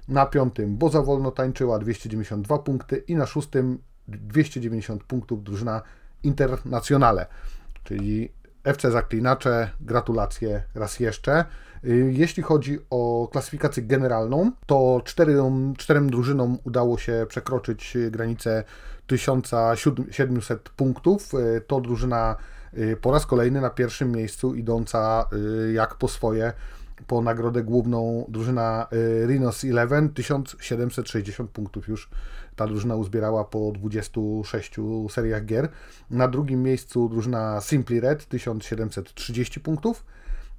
na 0.09 0.27
piątym 0.27 0.77
Boza 0.77 1.03
Wolno 1.03 1.31
tańczyła 1.31 1.79
292 1.79 2.59
punkty. 2.59 2.97
I 2.97 3.15
na 3.15 3.27
szóstym 3.27 3.79
290 4.09 5.05
punktów 5.05 5.45
drużyna 5.45 5.83
Internacjonale, 6.23 7.27
czyli 7.85 8.33
FC 8.65 8.91
Zaklinacze, 8.91 9.71
gratulacje 9.81 10.63
raz 10.75 11.01
jeszcze. 11.01 11.45
Y, 11.85 12.13
jeśli 12.13 12.43
chodzi 12.43 12.79
o 12.91 13.29
klasyfikację 13.33 13.83
generalną, 13.83 14.53
to 14.67 15.03
czterem, 15.05 15.75
czterem 15.77 16.11
drużynom 16.11 16.59
udało 16.65 16.99
się 16.99 17.27
przekroczyć 17.29 17.97
granicę 18.11 18.65
1700 19.07 20.69
punktów. 20.69 21.35
Y, 21.35 21.61
to 21.67 21.81
drużyna 21.81 22.37
y, 22.79 22.97
po 23.03 23.13
raz 23.13 23.27
kolejny 23.27 23.61
na 23.61 23.71
pierwszym 23.71 24.13
miejscu, 24.13 24.55
idąca 24.55 25.29
jak 25.75 25.95
po 25.95 26.09
swoje 26.09 26.53
po 27.07 27.23
nagrodę 27.23 27.63
główną 27.63 28.25
drużyna 28.29 28.87
Rhinos 29.27 29.63
11, 29.63 30.09
1760 30.15 31.51
punktów 31.51 31.89
już 31.89 32.11
ta 32.57 32.67
drużyna 32.67 32.97
uzbierała 32.97 33.45
po 33.45 33.73
26 33.73 34.77
seriach 35.11 35.45
gier. 35.45 35.69
Na 36.11 36.29
drugim 36.29 36.63
miejscu 36.63 37.09
drużyna 37.09 37.61
Simply 37.61 38.01
Red 38.01 38.27
1730 38.27 39.61
punktów. 39.61 40.05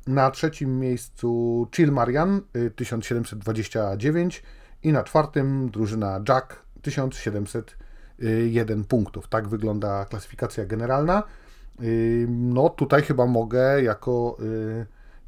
Na 0.07 0.31
trzecim 0.31 0.79
miejscu 0.79 1.67
Chill 1.75 1.91
Marian 1.91 2.41
1729 2.75 4.43
i 4.83 4.91
na 4.91 5.03
czwartym 5.03 5.69
drużyna 5.69 6.23
Jack 6.29 6.55
1701 6.81 8.83
punktów. 8.83 9.27
Tak 9.27 9.47
wygląda 9.47 10.05
klasyfikacja 10.05 10.65
generalna. 10.65 11.23
No 12.27 12.69
tutaj 12.69 13.01
chyba 13.01 13.25
mogę 13.25 13.83
jako, 13.83 14.37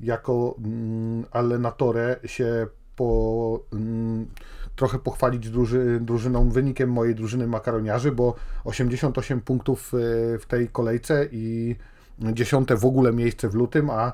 jako 0.04 0.56
mm, 0.64 1.26
Allenatore 1.32 2.20
się 2.26 2.68
po 2.96 3.60
mm, 3.74 4.28
trochę 4.76 5.00
pochwalić 5.00 5.50
druży, 5.50 6.00
drużyną, 6.02 6.50
wynikiem 6.50 6.90
mojej 6.90 7.16
drużyny 7.16 7.48
makaroniarzy, 7.48 8.12
bo 8.12 8.36
88 8.66 9.42
punktów 9.42 9.94
e, 9.94 9.98
w 10.40 10.46
tej 10.46 10.70
kolejce 10.70 11.28
i 11.32 11.76
10 12.20 12.68
w 12.78 12.86
ogóle 12.86 13.14
miejsce 13.14 13.50
w 13.50 13.56
lutym, 13.56 13.90
a, 13.90 14.14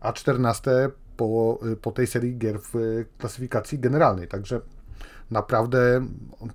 a 0.00 0.12
14 0.12 0.70
po, 1.16 1.58
po 1.82 1.92
tej 1.92 2.06
serii 2.06 2.38
gier 2.38 2.58
w 2.60 3.04
klasyfikacji 3.18 3.78
generalnej. 3.78 4.28
Także 4.28 4.60
naprawdę 5.30 6.06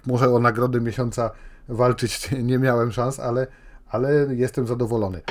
może 0.05 0.29
o 0.29 0.39
nagrody 0.39 0.81
miesiąca 0.81 1.31
walczyć 1.67 2.29
nie 2.49 2.59
miałem 2.59 2.91
szans, 2.91 3.19
ale, 3.19 3.47
ale 3.87 4.27
jestem 4.35 4.67
zadowolony. 4.67 5.21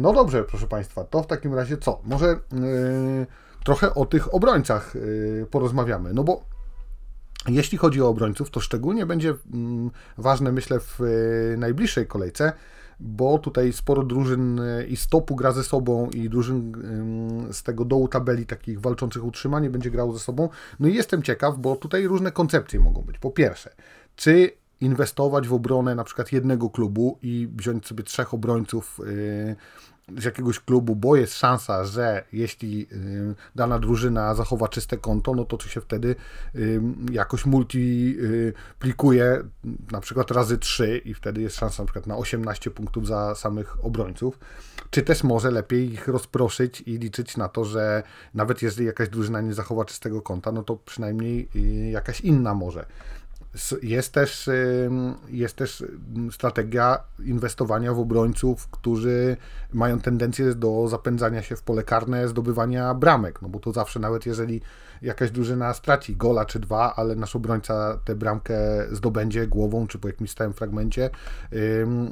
No 0.00 0.12
dobrze, 0.12 0.44
proszę 0.44 0.66
Państwa, 0.66 1.04
to 1.04 1.22
w 1.22 1.26
takim 1.26 1.54
razie 1.54 1.76
co? 1.76 2.00
Może 2.04 2.26
yy, 2.26 3.26
trochę 3.64 3.94
o 3.94 4.06
tych 4.06 4.34
obrońcach 4.34 4.96
y, 4.96 5.46
porozmawiamy. 5.50 6.14
No 6.14 6.24
bo 6.24 6.44
jeśli 7.48 7.78
chodzi 7.78 8.02
o 8.02 8.08
obrońców, 8.08 8.50
to 8.50 8.60
szczególnie 8.60 9.06
będzie 9.06 9.34
mm, 9.52 9.90
ważne, 10.18 10.52
myślę, 10.52 10.80
w 10.80 11.00
y, 11.00 11.56
najbliższej 11.58 12.06
kolejce, 12.06 12.52
bo 13.00 13.38
tutaj 13.38 13.72
sporo 13.72 14.02
drużyn 14.02 14.58
y, 14.58 14.86
i 14.86 14.96
stopu 14.96 15.36
gra 15.36 15.52
ze 15.52 15.64
sobą 15.64 16.10
i 16.10 16.28
drużyn 16.28 16.72
z 17.52 17.62
tego 17.62 17.84
dołu 17.84 18.08
tabeli 18.08 18.46
takich 18.46 18.80
walczących 18.80 19.24
utrzymanie 19.24 19.70
będzie 19.70 19.90
grało 19.90 20.12
ze 20.12 20.18
sobą. 20.18 20.48
No 20.80 20.88
i 20.88 20.94
jestem 20.94 21.22
ciekaw, 21.22 21.58
bo 21.58 21.76
tutaj 21.76 22.06
różne 22.06 22.32
koncepcje 22.32 22.80
mogą 22.80 23.02
być. 23.02 23.18
Po 23.18 23.30
pierwsze, 23.30 23.74
czy 24.16 24.59
inwestować 24.80 25.48
w 25.48 25.52
obronę 25.52 25.94
na 25.94 26.04
przykład 26.04 26.32
jednego 26.32 26.70
klubu 26.70 27.18
i 27.22 27.48
wziąć 27.56 27.86
sobie 27.86 28.04
trzech 28.04 28.34
obrońców 28.34 29.00
z 30.18 30.24
jakiegoś 30.24 30.60
klubu, 30.60 30.96
bo 30.96 31.16
jest 31.16 31.38
szansa, 31.38 31.84
że 31.84 32.24
jeśli 32.32 32.86
y, 32.92 33.34
dana 33.54 33.78
drużyna 33.78 34.34
zachowa 34.34 34.68
czyste 34.68 34.96
konto, 34.98 35.34
no 35.34 35.44
to 35.44 35.58
czy 35.58 35.68
się 35.68 35.80
wtedy 35.80 36.14
y, 36.54 36.80
jakoś 37.12 37.46
multiplikuje 37.46 39.42
na 39.90 40.00
przykład 40.00 40.30
razy 40.30 40.58
3 40.58 40.98
i 41.04 41.14
wtedy 41.14 41.42
jest 41.42 41.56
szansa 41.56 41.82
na 41.82 41.86
przykład 41.86 42.06
na 42.06 42.16
18 42.16 42.70
punktów 42.70 43.06
za 43.06 43.34
samych 43.34 43.84
obrońców, 43.84 44.38
czy 44.90 45.02
też 45.02 45.24
może 45.24 45.50
lepiej 45.50 45.92
ich 45.92 46.08
rozproszyć 46.08 46.80
i 46.80 46.98
liczyć 46.98 47.36
na 47.36 47.48
to, 47.48 47.64
że 47.64 48.02
nawet 48.34 48.62
jeżeli 48.62 48.86
jakaś 48.86 49.08
drużyna 49.08 49.40
nie 49.40 49.54
zachowa 49.54 49.84
czystego 49.84 50.22
konta, 50.22 50.52
no 50.52 50.62
to 50.62 50.76
przynajmniej 50.76 51.48
y, 51.56 51.90
jakaś 51.90 52.20
inna 52.20 52.54
może. 52.54 52.86
Jest 53.82 54.12
też, 54.12 54.50
jest 55.28 55.56
też 55.56 55.84
strategia 56.32 57.04
inwestowania 57.24 57.94
w 57.94 57.98
obrońców, 57.98 58.68
którzy 58.68 59.36
mają 59.72 60.00
tendencję 60.00 60.54
do 60.54 60.88
zapędzania 60.88 61.42
się 61.42 61.56
w 61.56 61.62
pole 61.62 61.82
karne, 61.82 62.28
zdobywania 62.28 62.94
bramek, 62.94 63.42
no 63.42 63.48
bo 63.48 63.58
to 63.58 63.72
zawsze, 63.72 64.00
nawet 64.00 64.26
jeżeli 64.26 64.60
jakaś 65.02 65.30
drużyna 65.30 65.74
straci 65.74 66.16
gola 66.16 66.44
czy 66.44 66.60
dwa, 66.60 66.94
ale 66.96 67.16
nasz 67.16 67.36
obrońca 67.36 68.00
tę 68.04 68.14
bramkę 68.14 68.58
zdobędzie 68.92 69.46
głową 69.46 69.86
czy 69.86 69.98
po 69.98 70.08
jakimś 70.08 70.30
stałym 70.30 70.52
fragmencie, 70.52 71.10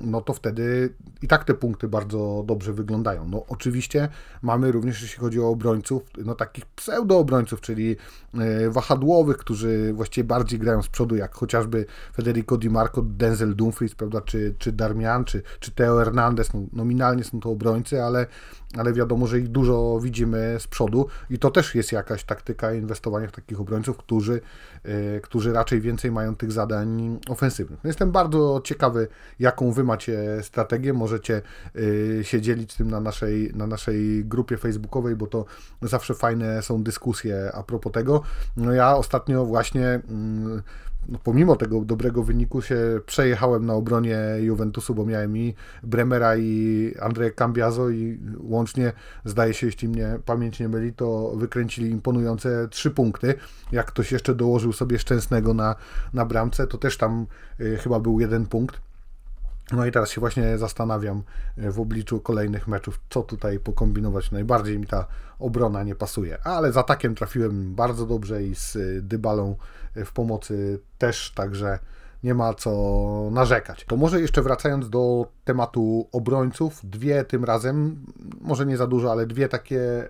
no 0.01 0.21
to 0.21 0.33
wtedy 0.33 0.95
i 1.23 1.29
tak 1.29 1.45
te 1.45 1.55
punkty 1.55 1.89
bardzo 1.89 2.43
dobrze 2.47 2.73
wyglądają. 2.73 3.29
No 3.29 3.45
oczywiście 3.49 4.09
mamy 4.43 4.73
również, 4.73 5.03
jeśli 5.03 5.19
chodzi 5.19 5.41
o 5.41 5.49
obrońców, 5.49 6.03
no 6.25 6.35
takich 6.35 6.67
pseudo-obrońców, 6.67 7.61
czyli 7.61 7.97
e, 8.35 8.71
wahadłowych, 8.71 9.37
którzy 9.37 9.93
właściwie 9.93 10.25
bardziej 10.25 10.59
grają 10.59 10.83
z 10.83 10.89
przodu, 10.89 11.17
jak 11.17 11.35
chociażby 11.35 11.87
Federico 12.15 12.57
Di 12.57 12.71
Marco, 12.71 13.03
Denzel 13.03 13.57
Dumfries, 13.57 13.95
prawda, 13.95 14.21
czy, 14.21 14.55
czy 14.59 14.73
Darmian, 14.73 15.25
czy, 15.25 15.43
czy 15.61 15.71
Teo 15.71 15.99
Hernandez, 15.99 16.55
no, 16.55 16.61
nominalnie 16.73 17.25
są 17.25 17.41
to 17.41 17.51
obrońcy, 17.51 18.03
ale, 18.03 18.27
ale 18.77 18.93
wiadomo, 18.93 19.27
że 19.27 19.39
ich 19.39 19.49
dużo 19.49 20.01
widzimy 20.03 20.57
z 20.59 20.67
przodu 20.67 21.07
i 21.31 21.39
to 21.39 21.51
też 21.51 21.75
jest 21.75 21.93
jakaś 21.93 22.25
taktyka 22.25 22.73
inwestowania 22.73 23.29
w 23.29 23.33
takich 23.33 23.61
obrońców, 23.61 23.97
którzy, 23.97 24.41
yy, 24.85 25.21
którzy 25.23 25.53
raczej 25.53 25.81
więcej 25.81 26.13
mają 26.13 26.37
tych 26.37 26.53
zadań 26.53 27.19
ofensywnych. 27.29 27.79
No 27.85 27.89
jestem 27.89 28.13
bardzo 28.13 28.61
ciekawy, 28.65 29.09
jaką 29.39 29.73
wy 29.73 29.85
macie 29.85 30.43
strategię, 30.43 30.93
możecie 30.93 31.43
yy, 31.75 32.25
się 32.25 32.41
dzielić 32.41 32.75
tym 32.75 32.91
na 32.91 33.01
naszej, 33.01 33.53
na 33.55 33.67
naszej 33.67 34.25
grupie 34.25 34.57
facebookowej, 34.57 35.17
bo 35.17 35.27
to 35.27 35.45
zawsze 35.83 36.15
fajne 36.15 36.63
są 36.63 36.83
dyskusje 36.83 37.53
a 37.55 37.63
propos 37.63 37.93
tego. 37.93 38.23
No 38.57 38.73
ja 38.73 38.97
ostatnio 38.97 39.45
właśnie 39.45 40.01
yy, 40.11 40.63
no 41.09 41.19
pomimo 41.25 41.57
tego 41.57 41.81
dobrego 41.81 42.23
wyniku 42.23 42.63
się 42.63 42.77
przejechałem 43.07 43.67
na 43.67 43.75
obronie 43.75 44.19
Juventusu, 44.41 44.95
bo 44.95 45.07
miałem 45.07 45.37
i 45.37 45.55
Bremera 45.83 46.37
i 46.37 46.95
Andrzeja 47.01 47.31
Cambiazo 47.31 47.91
i 47.91 48.19
łącznie, 48.39 48.93
zdaje 49.25 49.55
się, 49.55 49.67
jeśli 49.67 49.89
mnie 49.89 50.19
pamięć 50.25 50.61
nie 50.61 50.69
myli, 50.69 50.93
to 50.93 51.33
wykręcili 51.37 51.91
imponujące 51.91 52.69
trzy 52.71 52.91
punkty. 52.91 53.35
Jak 53.73 53.87
ktoś 53.87 54.13
jeszcze 54.13 54.35
dołożył 54.35 54.73
sobie 54.73 54.99
Szczęsnego 54.99 55.55
na, 55.55 55.75
na 56.13 56.27
bramce, 56.27 56.67
to 56.67 56.79
też 56.79 56.97
tam 56.97 57.27
y, 57.61 57.77
chyba 57.77 58.01
był 58.01 58.21
jeden 58.21 58.47
punkt. 58.47 58.88
No 59.73 59.87
i 59.87 59.93
teraz 59.93 60.11
się 60.11 60.21
właśnie 60.21 60.59
zastanawiam 60.59 61.23
e, 61.57 61.71
w 61.71 61.81
obliczu 61.81 62.21
kolejnych 62.21 62.69
meczów, 62.69 63.01
co 63.11 63.23
tutaj 63.23 63.59
pokombinować. 63.59 64.31
Najbardziej 64.31 64.79
mi 64.79 64.87
ta 64.87 65.07
obrona 65.39 65.83
nie 65.83 65.95
pasuje, 65.95 66.39
ale 66.45 66.73
z 66.73 66.77
atakiem 66.77 67.15
trafiłem 67.15 67.75
bardzo 67.75 68.07
dobrze 68.07 68.45
i 68.45 68.55
z 68.55 68.77
e, 68.77 68.81
Dybalą 69.03 69.57
e, 69.95 70.05
w 70.05 70.13
pomocy 70.13 70.81
też, 70.99 71.33
także 71.35 71.79
nie 72.25 72.35
ma 72.35 72.55
co 72.55 72.71
narzekać. 73.33 73.85
To 73.85 73.97
może 73.97 74.21
jeszcze 74.21 74.43
wracając 74.43 74.91
do 74.91 75.27
tematu 75.45 76.09
obrońców, 76.13 76.81
dwie 76.85 77.25
tym 77.25 77.45
razem, 77.45 78.05
może 78.41 78.67
nie 78.67 78.77
za 78.77 78.87
dużo, 78.87 79.13
ale 79.13 79.27
dwie 79.27 79.49
takie 79.49 80.09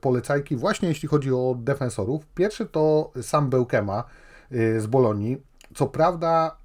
polecajki, 0.00 0.56
właśnie 0.56 0.88
jeśli 0.88 1.08
chodzi 1.08 1.32
o 1.32 1.56
defensorów. 1.58 2.26
Pierwszy 2.34 2.66
to 2.66 3.12
sam 3.22 3.50
Bełkema 3.50 4.04
z 4.50 4.86
Bolonii 4.86 5.42
co 5.76 5.86
prawda, 5.86 6.56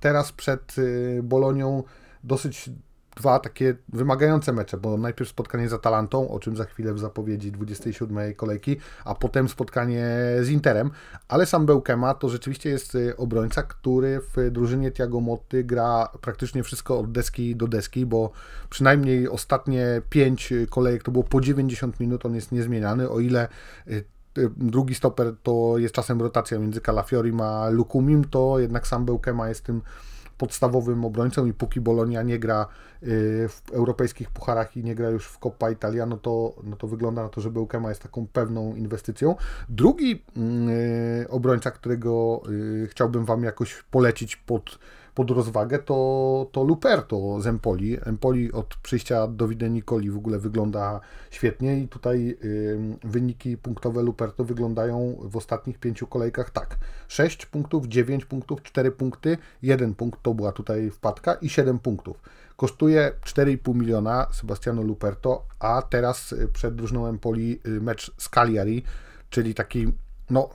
teraz 0.00 0.32
przed 0.32 0.78
y, 0.78 1.20
Bolonią 1.22 1.82
dosyć 2.24 2.70
dwa 3.16 3.38
takie 3.38 3.74
wymagające 3.88 4.52
mecze, 4.52 4.76
bo 4.76 4.96
najpierw 4.96 5.30
spotkanie 5.30 5.68
z 5.68 5.72
Atalantą, 5.72 6.30
o 6.30 6.40
czym 6.40 6.56
za 6.56 6.64
chwilę 6.64 6.94
w 6.94 6.98
zapowiedzi 6.98 7.52
27 7.52 8.34
kolejki, 8.34 8.76
a 9.04 9.14
potem 9.14 9.48
spotkanie 9.48 10.06
z 10.42 10.48
Interem, 10.48 10.90
ale 11.28 11.46
sam 11.46 11.66
Bełkema 11.66 12.14
to 12.14 12.28
rzeczywiście 12.28 12.70
jest 12.70 12.94
y, 12.94 13.16
obrońca, 13.16 13.62
który 13.62 14.20
w 14.20 14.50
drużynie 14.50 14.92
Tiago 14.92 15.20
Moty 15.20 15.64
gra 15.64 16.08
praktycznie 16.20 16.62
wszystko 16.62 16.98
od 16.98 17.12
deski 17.12 17.56
do 17.56 17.68
deski, 17.68 18.06
bo 18.06 18.30
przynajmniej 18.70 19.28
ostatnie 19.28 20.02
pięć 20.10 20.52
kolejek 20.70 21.02
to 21.02 21.12
było 21.12 21.24
po 21.24 21.40
90 21.40 22.00
minut, 22.00 22.26
on 22.26 22.34
jest 22.34 22.52
niezmieniany, 22.52 23.10
o 23.10 23.20
ile 23.20 23.48
y, 23.88 24.04
drugi 24.56 24.94
stoper 24.94 25.34
to 25.42 25.74
jest 25.78 25.94
czasem 25.94 26.22
rotacja 26.22 26.58
między 26.58 26.80
Calafiorim 26.80 27.40
a 27.40 27.68
Lukumim, 27.68 28.24
to 28.24 28.58
jednak 28.58 28.86
sam 28.86 29.04
Bełkema 29.04 29.48
jest 29.48 29.64
tym 29.64 29.82
podstawowym 30.38 31.04
obrońcą 31.04 31.46
i 31.46 31.52
póki 31.52 31.80
Bolonia 31.80 32.22
nie 32.22 32.38
gra 32.38 32.66
y, 33.02 33.06
w 33.48 33.62
europejskich 33.72 34.30
pucharach 34.30 34.76
i 34.76 34.84
nie 34.84 34.94
gra 34.94 35.10
już 35.10 35.26
w 35.26 35.38
Coppa 35.38 35.70
Italia, 35.70 36.06
no 36.06 36.16
to, 36.16 36.54
no 36.64 36.76
to 36.76 36.86
wygląda 36.86 37.22
na 37.22 37.28
to, 37.28 37.40
że 37.40 37.50
Bełkema 37.50 37.88
jest 37.88 38.02
taką 38.02 38.26
pewną 38.26 38.74
inwestycją. 38.74 39.36
Drugi 39.68 40.10
yy, 40.10 41.28
obrońca, 41.28 41.70
którego 41.70 42.42
chciałbym 42.88 43.24
Wam 43.24 43.44
jakoś 43.44 43.84
polecić 43.90 44.36
pod 44.36 44.78
pod 45.14 45.30
rozwagę, 45.30 45.78
to, 45.78 46.48
to 46.52 46.64
Luperto 46.64 47.40
z 47.40 47.46
Empoli. 47.46 47.98
Empoli 48.04 48.52
od 48.52 48.76
przyjścia 48.76 49.26
do 49.26 49.48
Nicoli 49.70 50.10
w 50.10 50.16
ogóle 50.16 50.38
wygląda 50.38 51.00
świetnie 51.30 51.78
i 51.80 51.88
tutaj 51.88 52.38
wyniki 53.04 53.56
punktowe 53.56 54.02
Luperto 54.02 54.44
wyglądają 54.44 55.18
w 55.22 55.36
ostatnich 55.36 55.78
pięciu 55.78 56.06
kolejkach 56.06 56.50
tak. 56.50 56.78
6 57.08 57.46
punktów, 57.46 57.86
9 57.86 58.24
punktów, 58.24 58.62
4 58.62 58.90
punkty, 58.90 59.38
1 59.62 59.94
punkt 59.94 60.22
to 60.22 60.34
była 60.34 60.52
tutaj 60.52 60.90
wpadka 60.90 61.34
i 61.34 61.48
7 61.48 61.78
punktów. 61.78 62.22
Kosztuje 62.56 63.12
4,5 63.24 63.74
miliona 63.74 64.26
Sebastiano 64.32 64.82
Luperto, 64.82 65.46
a 65.58 65.82
teraz 65.82 66.32
y, 66.32 66.48
przed 66.48 66.74
drużyną 66.74 67.06
Empoli 67.06 67.60
y, 67.66 67.80
mecz 67.80 68.14
z 68.18 68.28
Cagliari, 68.28 68.82
czyli 69.30 69.54
taki 69.54 69.92
no, 70.30 70.48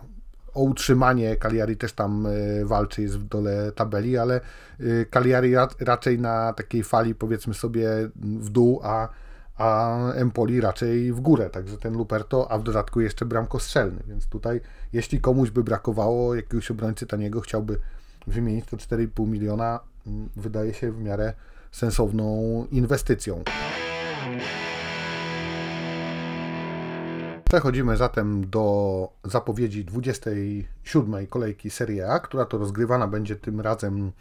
o 0.59 0.63
utrzymanie 0.63 1.35
Cagliari 1.35 1.77
też 1.77 1.93
tam 1.93 2.25
e, 2.25 2.65
walczy, 2.65 3.01
jest 3.01 3.19
w 3.19 3.23
dole 3.23 3.71
tabeli, 3.71 4.17
ale 4.17 4.41
e, 4.79 5.05
Cagliari 5.05 5.53
raczej 5.79 6.19
na 6.19 6.53
takiej 6.53 6.83
fali 6.83 7.15
powiedzmy 7.15 7.53
sobie 7.53 7.89
w 8.15 8.49
dół, 8.49 8.79
a, 8.83 9.09
a 9.57 9.97
Empoli 10.13 10.61
raczej 10.61 11.13
w 11.13 11.19
górę, 11.19 11.49
także 11.49 11.77
ten 11.77 11.93
Luperto, 11.93 12.51
a 12.51 12.57
w 12.57 12.63
dodatku 12.63 13.01
jeszcze 13.01 13.25
bramkostrzelny, 13.25 14.03
więc 14.07 14.27
tutaj 14.27 14.61
jeśli 14.93 15.21
komuś 15.21 15.49
by 15.49 15.63
brakowało 15.63 16.35
jakiegoś 16.35 16.71
obrońcy 16.71 17.07
taniego, 17.07 17.41
chciałby 17.41 17.79
wymienić 18.27 18.65
to 18.65 18.77
4,5 18.77 19.27
miliona, 19.27 19.79
wydaje 20.35 20.73
się 20.73 20.91
w 20.91 21.01
miarę 21.01 21.33
sensowną 21.71 22.65
inwestycją. 22.71 23.43
Przechodzimy 27.49 27.97
zatem 27.97 28.49
do 28.49 29.09
zapowiedzi 29.23 29.85
27 29.85 31.27
kolejki 31.27 31.69
Serie 31.69 32.11
A, 32.11 32.19
która 32.19 32.45
to 32.45 32.57
rozgrywana 32.57 33.07
będzie 33.07 33.35
tym 33.35 33.61
razem 33.61 34.11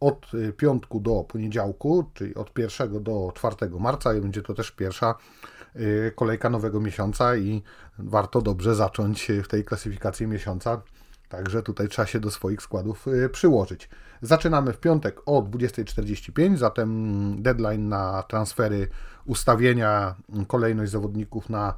od 0.00 0.26
piątku 0.56 1.00
do 1.00 1.24
poniedziałku, 1.28 2.10
czyli 2.14 2.34
od 2.34 2.58
1 2.58 3.02
do 3.02 3.32
4 3.34 3.56
marca 3.80 4.14
i 4.14 4.20
będzie 4.20 4.42
to 4.42 4.54
też 4.54 4.70
pierwsza 4.70 5.14
y, 5.76 6.12
kolejka 6.16 6.50
nowego 6.50 6.80
miesiąca 6.80 7.36
i 7.36 7.62
warto 7.98 8.42
dobrze 8.42 8.74
zacząć 8.74 9.32
w 9.44 9.48
tej 9.48 9.64
klasyfikacji 9.64 10.26
miesiąca. 10.26 10.82
Także 11.28 11.62
tutaj 11.62 11.88
trzeba 11.88 12.06
się 12.06 12.20
do 12.20 12.30
swoich 12.30 12.62
składów 12.62 13.08
y, 13.08 13.28
przyłożyć. 13.28 13.88
Zaczynamy 14.22 14.72
w 14.72 14.78
piątek 14.78 15.20
o 15.26 15.42
20.45, 15.42 16.56
zatem 16.56 17.42
deadline 17.42 17.88
na 17.88 18.22
transfery, 18.22 18.88
ustawienia, 19.24 20.14
kolejność 20.48 20.92
zawodników 20.92 21.48
na 21.50 21.74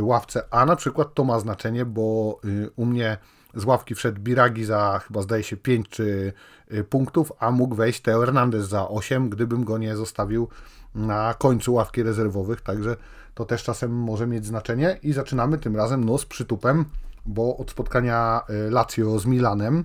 ławce, 0.00 0.44
a 0.50 0.66
na 0.66 0.76
przykład 0.76 1.14
to 1.14 1.24
ma 1.24 1.40
znaczenie, 1.40 1.84
bo 1.84 2.40
y, 2.44 2.70
u 2.76 2.84
mnie 2.84 3.18
z 3.54 3.64
ławki 3.64 3.94
wszedł 3.94 4.20
Biragi 4.20 4.64
za 4.64 5.00
chyba 5.06 5.22
zdaje 5.22 5.42
się 5.42 5.56
5 5.56 5.88
czy 5.88 6.32
y, 6.72 6.84
punktów, 6.84 7.32
a 7.38 7.50
mógł 7.50 7.74
wejść 7.74 8.00
Teo 8.00 8.20
Hernandez 8.20 8.68
za 8.68 8.88
8, 8.88 9.30
gdybym 9.30 9.64
go 9.64 9.78
nie 9.78 9.96
zostawił 9.96 10.48
na 10.94 11.34
końcu 11.38 11.74
ławki 11.74 12.02
rezerwowych, 12.02 12.60
także 12.60 12.96
to 13.34 13.44
też 13.44 13.62
czasem 13.62 13.92
może 13.92 14.26
mieć 14.26 14.46
znaczenie 14.46 14.98
i 15.02 15.12
zaczynamy 15.12 15.58
tym 15.58 15.76
razem 15.76 16.04
no 16.04 16.18
z 16.18 16.26
przytupem, 16.26 16.84
bo 17.26 17.56
od 17.56 17.70
spotkania 17.70 18.42
y, 18.50 18.70
Lazio 18.70 19.18
z 19.18 19.26
Milanem 19.26 19.84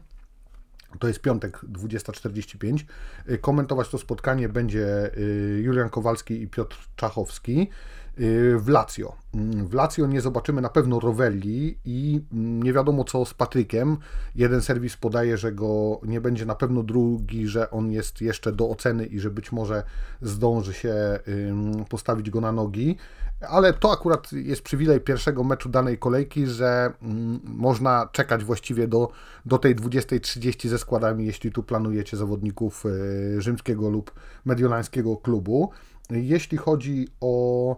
to 1.00 1.08
jest 1.08 1.22
piątek 1.22 1.62
20.45. 1.64 2.84
Komentować 3.42 3.90
to 3.90 3.98
spotkanie 3.98 4.50
będzie 4.50 5.12
Julian 5.62 5.90
Kowalski 5.90 6.42
i 6.42 6.48
Piotr 6.48 6.78
Czachowski. 6.96 7.70
W 8.58 8.64
Lazio. 8.68 9.16
Mm, 9.38 9.68
w 9.68 9.74
Lazio 9.74 10.08
nie 10.08 10.22
zobaczymy 10.22 10.62
na 10.62 10.70
pewno 10.70 11.00
Rovelli 11.00 11.78
i 11.86 12.22
mm, 12.34 12.64
nie 12.64 12.74
wiadomo 12.74 13.04
co 13.04 13.26
z 13.26 13.34
Patrykiem. 13.34 13.98
Jeden 14.36 14.62
serwis 14.62 14.98
podaje, 14.98 15.38
że 15.38 15.52
go 15.52 16.00
nie 16.04 16.22
będzie 16.22 16.46
na 16.46 16.56
pewno 16.56 16.84
drugi, 16.84 17.48
że 17.48 17.72
on 17.72 17.92
jest 17.92 18.22
jeszcze 18.22 18.52
do 18.52 18.70
oceny 18.70 19.06
i 19.06 19.20
że 19.20 19.30
być 19.30 19.52
może 19.52 19.84
zdąży 20.22 20.74
się 20.74 21.20
postawić 21.90 22.30
go 22.30 22.42
na 22.42 22.52
nogi. 22.52 22.98
Ale 23.42 23.74
to 23.74 23.92
akurat 23.92 24.32
jest 24.34 24.62
przywilej 24.62 25.02
pierwszego 25.02 25.44
meczu 25.44 25.70
danej 25.70 25.98
kolejki, 25.98 26.48
że 26.48 26.94
mm, 27.02 27.40
można 27.44 28.10
czekać 28.12 28.44
właściwie 28.44 28.88
do, 28.88 29.12
do 29.46 29.58
tej 29.58 29.76
20.30 29.76 30.68
ze 30.68 30.78
składami, 30.78 31.26
jeśli 31.26 31.52
tu 31.52 31.64
planujecie 31.64 32.18
zawodników 32.18 32.86
y, 32.86 33.42
rzymskiego 33.42 33.90
lub 33.90 34.12
mediolańskiego 34.46 35.18
klubu. 35.18 35.72
Jeśli 36.10 36.58
chodzi 36.58 37.08
o 37.22 37.78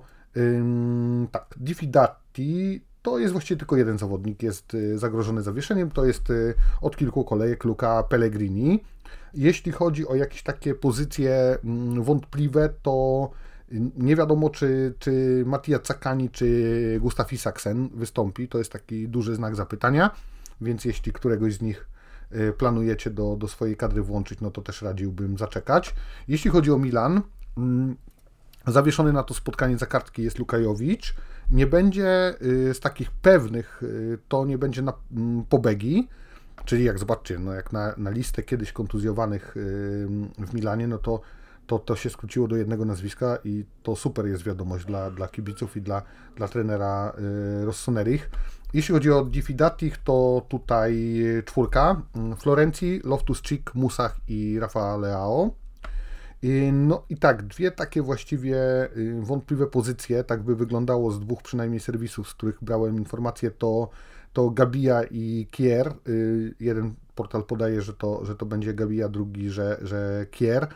Tak, 1.31 1.55
Diffidati 1.57 2.81
to 3.01 3.19
jest 3.19 3.31
właściwie 3.31 3.57
tylko 3.57 3.77
jeden 3.77 3.97
zawodnik, 3.97 4.43
jest 4.43 4.73
y, 4.73 4.97
zagrożony 4.97 5.41
zawieszeniem, 5.41 5.91
to 5.91 6.05
jest 6.05 6.29
y, 6.29 6.53
od 6.81 6.97
kilku 6.97 7.23
kolejek 7.23 7.63
Luca 7.63 8.03
Pellegrini. 8.03 8.83
Jeśli 9.33 9.71
chodzi 9.71 10.07
o 10.07 10.15
jakieś 10.15 10.43
takie 10.43 10.75
pozycje 10.75 11.57
mm, 11.63 12.03
wątpliwe, 12.03 12.69
to 12.81 13.29
y, 13.71 13.81
nie 13.97 14.15
wiadomo, 14.15 14.49
czy, 14.49 14.93
czy 14.99 15.43
Mattia 15.45 15.79
Zakani, 15.83 16.29
czy 16.29 16.97
Gustav 17.01 17.25
Isaksen 17.31 17.89
wystąpi. 17.93 18.47
To 18.47 18.57
jest 18.57 18.71
taki 18.71 19.07
duży 19.07 19.35
znak 19.35 19.55
zapytania, 19.55 20.11
więc 20.61 20.85
jeśli 20.85 21.13
któregoś 21.13 21.53
z 21.53 21.61
nich 21.61 21.85
planujecie 22.57 23.09
do, 23.09 23.35
do 23.35 23.47
swojej 23.47 23.77
kadry 23.77 24.01
włączyć, 24.01 24.41
no 24.41 24.51
to 24.51 24.61
też 24.61 24.81
radziłbym 24.81 25.37
zaczekać. 25.37 25.95
Jeśli 26.27 26.51
chodzi 26.51 26.71
o 26.71 26.77
Milan, 26.77 27.21
mm, 27.57 27.95
Zawieszony 28.67 29.13
na 29.13 29.23
to 29.23 29.33
spotkanie 29.33 29.77
za 29.77 29.85
kartki 29.85 30.23
jest 30.23 30.39
Lukajowicz. 30.39 31.15
Nie 31.51 31.67
będzie 31.67 32.35
y, 32.41 32.73
z 32.73 32.79
takich 32.79 33.11
pewnych, 33.11 33.83
y, 33.83 34.17
to 34.27 34.45
nie 34.45 34.57
będzie 34.57 34.81
na 34.81 34.93
mm, 35.11 35.43
Pobegi, 35.43 36.07
czyli 36.65 36.83
jak 36.83 36.99
zobaczcie, 36.99 37.39
no 37.39 37.53
jak 37.53 37.73
na, 37.73 37.93
na 37.97 38.09
listę 38.09 38.43
kiedyś 38.43 38.71
kontuzjowanych 38.71 39.57
y, 39.57 39.61
w 40.37 40.53
Milanie, 40.53 40.87
no 40.87 40.97
to 40.97 41.21
to, 41.67 41.79
to 41.79 41.95
się 41.95 42.09
skróciło 42.09 42.47
do 42.47 42.55
jednego 42.55 42.85
nazwiska 42.85 43.37
i 43.43 43.65
to 43.83 43.95
super 43.95 44.25
jest 44.25 44.43
wiadomość 44.43 44.85
dla, 44.85 45.11
dla 45.11 45.27
kibiców 45.27 45.77
i 45.77 45.81
dla, 45.81 46.01
dla 46.35 46.47
trenera 46.47 47.13
Rossonerich. 47.63 48.29
Jeśli 48.73 48.93
chodzi 48.93 49.11
o 49.11 49.25
Diffidatich, 49.25 49.97
to 49.97 50.45
tutaj 50.49 51.23
czwórka. 51.45 52.01
Mm, 52.15 52.37
Florencji, 52.37 53.01
Loftus-Cheek, 53.03 53.71
Musach 53.73 54.17
i 54.27 54.59
Rafa 54.59 54.97
Leao. 54.97 55.53
No 56.73 57.05
i 57.09 57.17
tak, 57.17 57.43
dwie 57.43 57.71
takie 57.71 58.01
właściwie 58.01 58.57
y, 58.97 59.21
wątpliwe 59.21 59.67
pozycje, 59.67 60.23
tak 60.23 60.43
by 60.43 60.55
wyglądało 60.55 61.11
z 61.11 61.19
dwóch 61.19 61.41
przynajmniej 61.41 61.79
serwisów, 61.79 62.29
z 62.29 62.33
których 62.33 62.63
brałem 62.63 62.97
informacje, 62.97 63.51
to, 63.51 63.89
to 64.33 64.49
Gabia 64.49 65.03
i 65.11 65.47
Kier. 65.51 65.93
Y, 66.07 66.55
jeden 66.59 66.93
portal 67.15 67.43
podaje, 67.43 67.81
że 67.81 67.93
to, 67.93 68.25
że 68.25 68.35
to 68.35 68.45
będzie 68.45 68.73
Gabia, 68.73 69.09
drugi, 69.09 69.49
że, 69.49 69.77
że 69.81 70.25
Kier. 70.31 70.67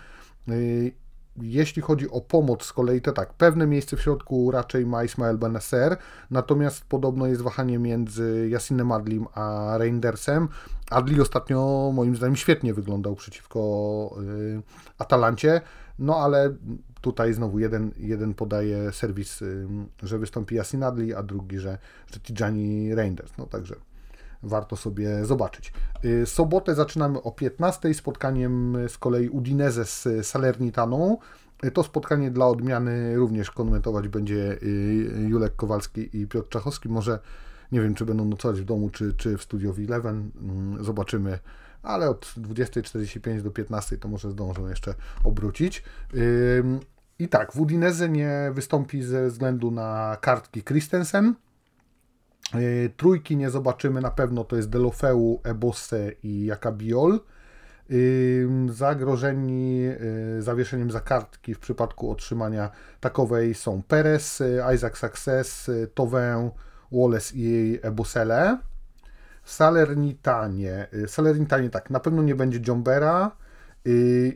Jeśli 1.41 1.81
chodzi 1.81 2.09
o 2.09 2.21
pomoc 2.21 2.63
z 2.65 2.73
kolei, 2.73 3.01
to 3.01 3.11
tak, 3.11 3.33
pewne 3.33 3.67
miejsce 3.67 3.97
w 3.97 4.01
środku 4.01 4.51
raczej 4.51 4.85
ma 4.85 5.03
Ismael 5.03 5.37
Benacer, 5.37 5.97
natomiast 6.31 6.85
podobno 6.85 7.27
jest 7.27 7.41
wahanie 7.41 7.79
między 7.79 8.49
Yassinem 8.51 8.91
Adlim 8.91 9.25
a 9.33 9.75
Reindersem. 9.77 10.47
Adli 10.89 11.21
ostatnio 11.21 11.91
moim 11.93 12.15
zdaniem 12.15 12.35
świetnie 12.35 12.73
wyglądał 12.73 13.15
przeciwko 13.15 14.15
y, 14.21 14.61
Atalancie, 14.97 15.61
no 15.99 16.15
ale 16.15 16.55
tutaj 17.01 17.33
znowu 17.33 17.59
jeden, 17.59 17.91
jeden 17.97 18.33
podaje 18.33 18.91
serwis, 18.91 19.41
y, 19.41 19.67
że 20.03 20.19
wystąpi 20.19 20.55
Yassin 20.55 20.83
Adli, 20.83 21.13
a 21.13 21.23
drugi, 21.23 21.59
że, 21.59 21.77
że 22.13 22.19
Tijani 22.19 22.95
Reinders, 22.95 23.37
no 23.37 23.45
także 23.45 23.75
warto 24.43 24.75
sobie 24.75 25.25
zobaczyć. 25.25 25.73
Y, 26.05 26.25
sobotę 26.25 26.75
zaczynamy 26.75 27.21
o 27.21 27.31
15 27.31 27.93
spotkaniem 27.93 28.77
z 28.87 28.97
kolei 28.97 29.29
Udinese 29.29 29.85
z 29.85 30.27
Salernitaną. 30.27 31.17
Y, 31.65 31.71
to 31.71 31.83
spotkanie 31.83 32.31
dla 32.31 32.47
odmiany 32.47 33.15
również 33.15 33.51
komentować 33.51 34.07
będzie 34.07 34.57
y, 34.63 35.27
Julek 35.27 35.55
Kowalski 35.55 36.17
i 36.17 36.27
Piotr 36.27 36.49
Czachowski. 36.49 36.89
Może 36.89 37.19
nie 37.71 37.81
wiem, 37.81 37.93
czy 37.93 38.05
będą 38.05 38.25
nocować 38.25 38.61
w 38.61 38.65
domu, 38.65 38.89
czy, 38.89 39.13
czy 39.13 39.37
w 39.37 39.43
studio 39.43 39.73
Eleven. 39.87 40.31
Mm, 40.41 40.83
zobaczymy. 40.83 41.39
Ale 41.83 42.09
od 42.09 42.25
20.45 42.25 43.41
do 43.41 43.51
15 43.51 43.97
to 43.97 44.07
może 44.07 44.31
zdążą 44.31 44.67
jeszcze 44.67 44.93
obrócić. 45.23 45.83
I 47.19 47.27
tak, 47.29 47.53
w 47.53 47.59
Udinese 47.61 48.09
nie 48.09 48.51
wystąpi 48.53 49.03
ze 49.03 49.27
względu 49.27 49.71
na 49.71 50.17
kartki 50.21 50.63
Christensen. 50.63 51.35
E, 52.53 52.89
trójki 52.89 53.37
nie 53.37 53.49
zobaczymy 53.49 54.01
na 54.01 54.11
pewno, 54.11 54.43
to 54.43 54.55
jest 54.55 54.69
Delofeu, 54.69 55.39
Ebosse 55.43 56.11
i 56.23 56.45
Jakabiol. 56.45 57.19
E, 57.89 57.93
zagrożeni 58.73 59.85
e, 59.85 60.41
zawieszeniem 60.41 60.91
za 60.91 60.99
kartki 60.99 61.53
w 61.53 61.59
przypadku 61.59 62.11
otrzymania 62.11 62.69
takowej 62.99 63.53
są 63.53 63.81
Perez, 63.83 64.43
Isaac 64.75 64.97
Success, 64.97 65.71
Tovin, 65.93 66.51
Wallace 66.91 67.33
i 67.35 67.79
Ebusele. 67.81 68.57
Salernitanie. 69.43 70.87
Salernitanie 71.07 71.69
tak, 71.69 71.89
na 71.89 71.99
pewno 71.99 72.21
nie 72.21 72.35
będzie 72.35 72.59
Jombera. 72.67 73.31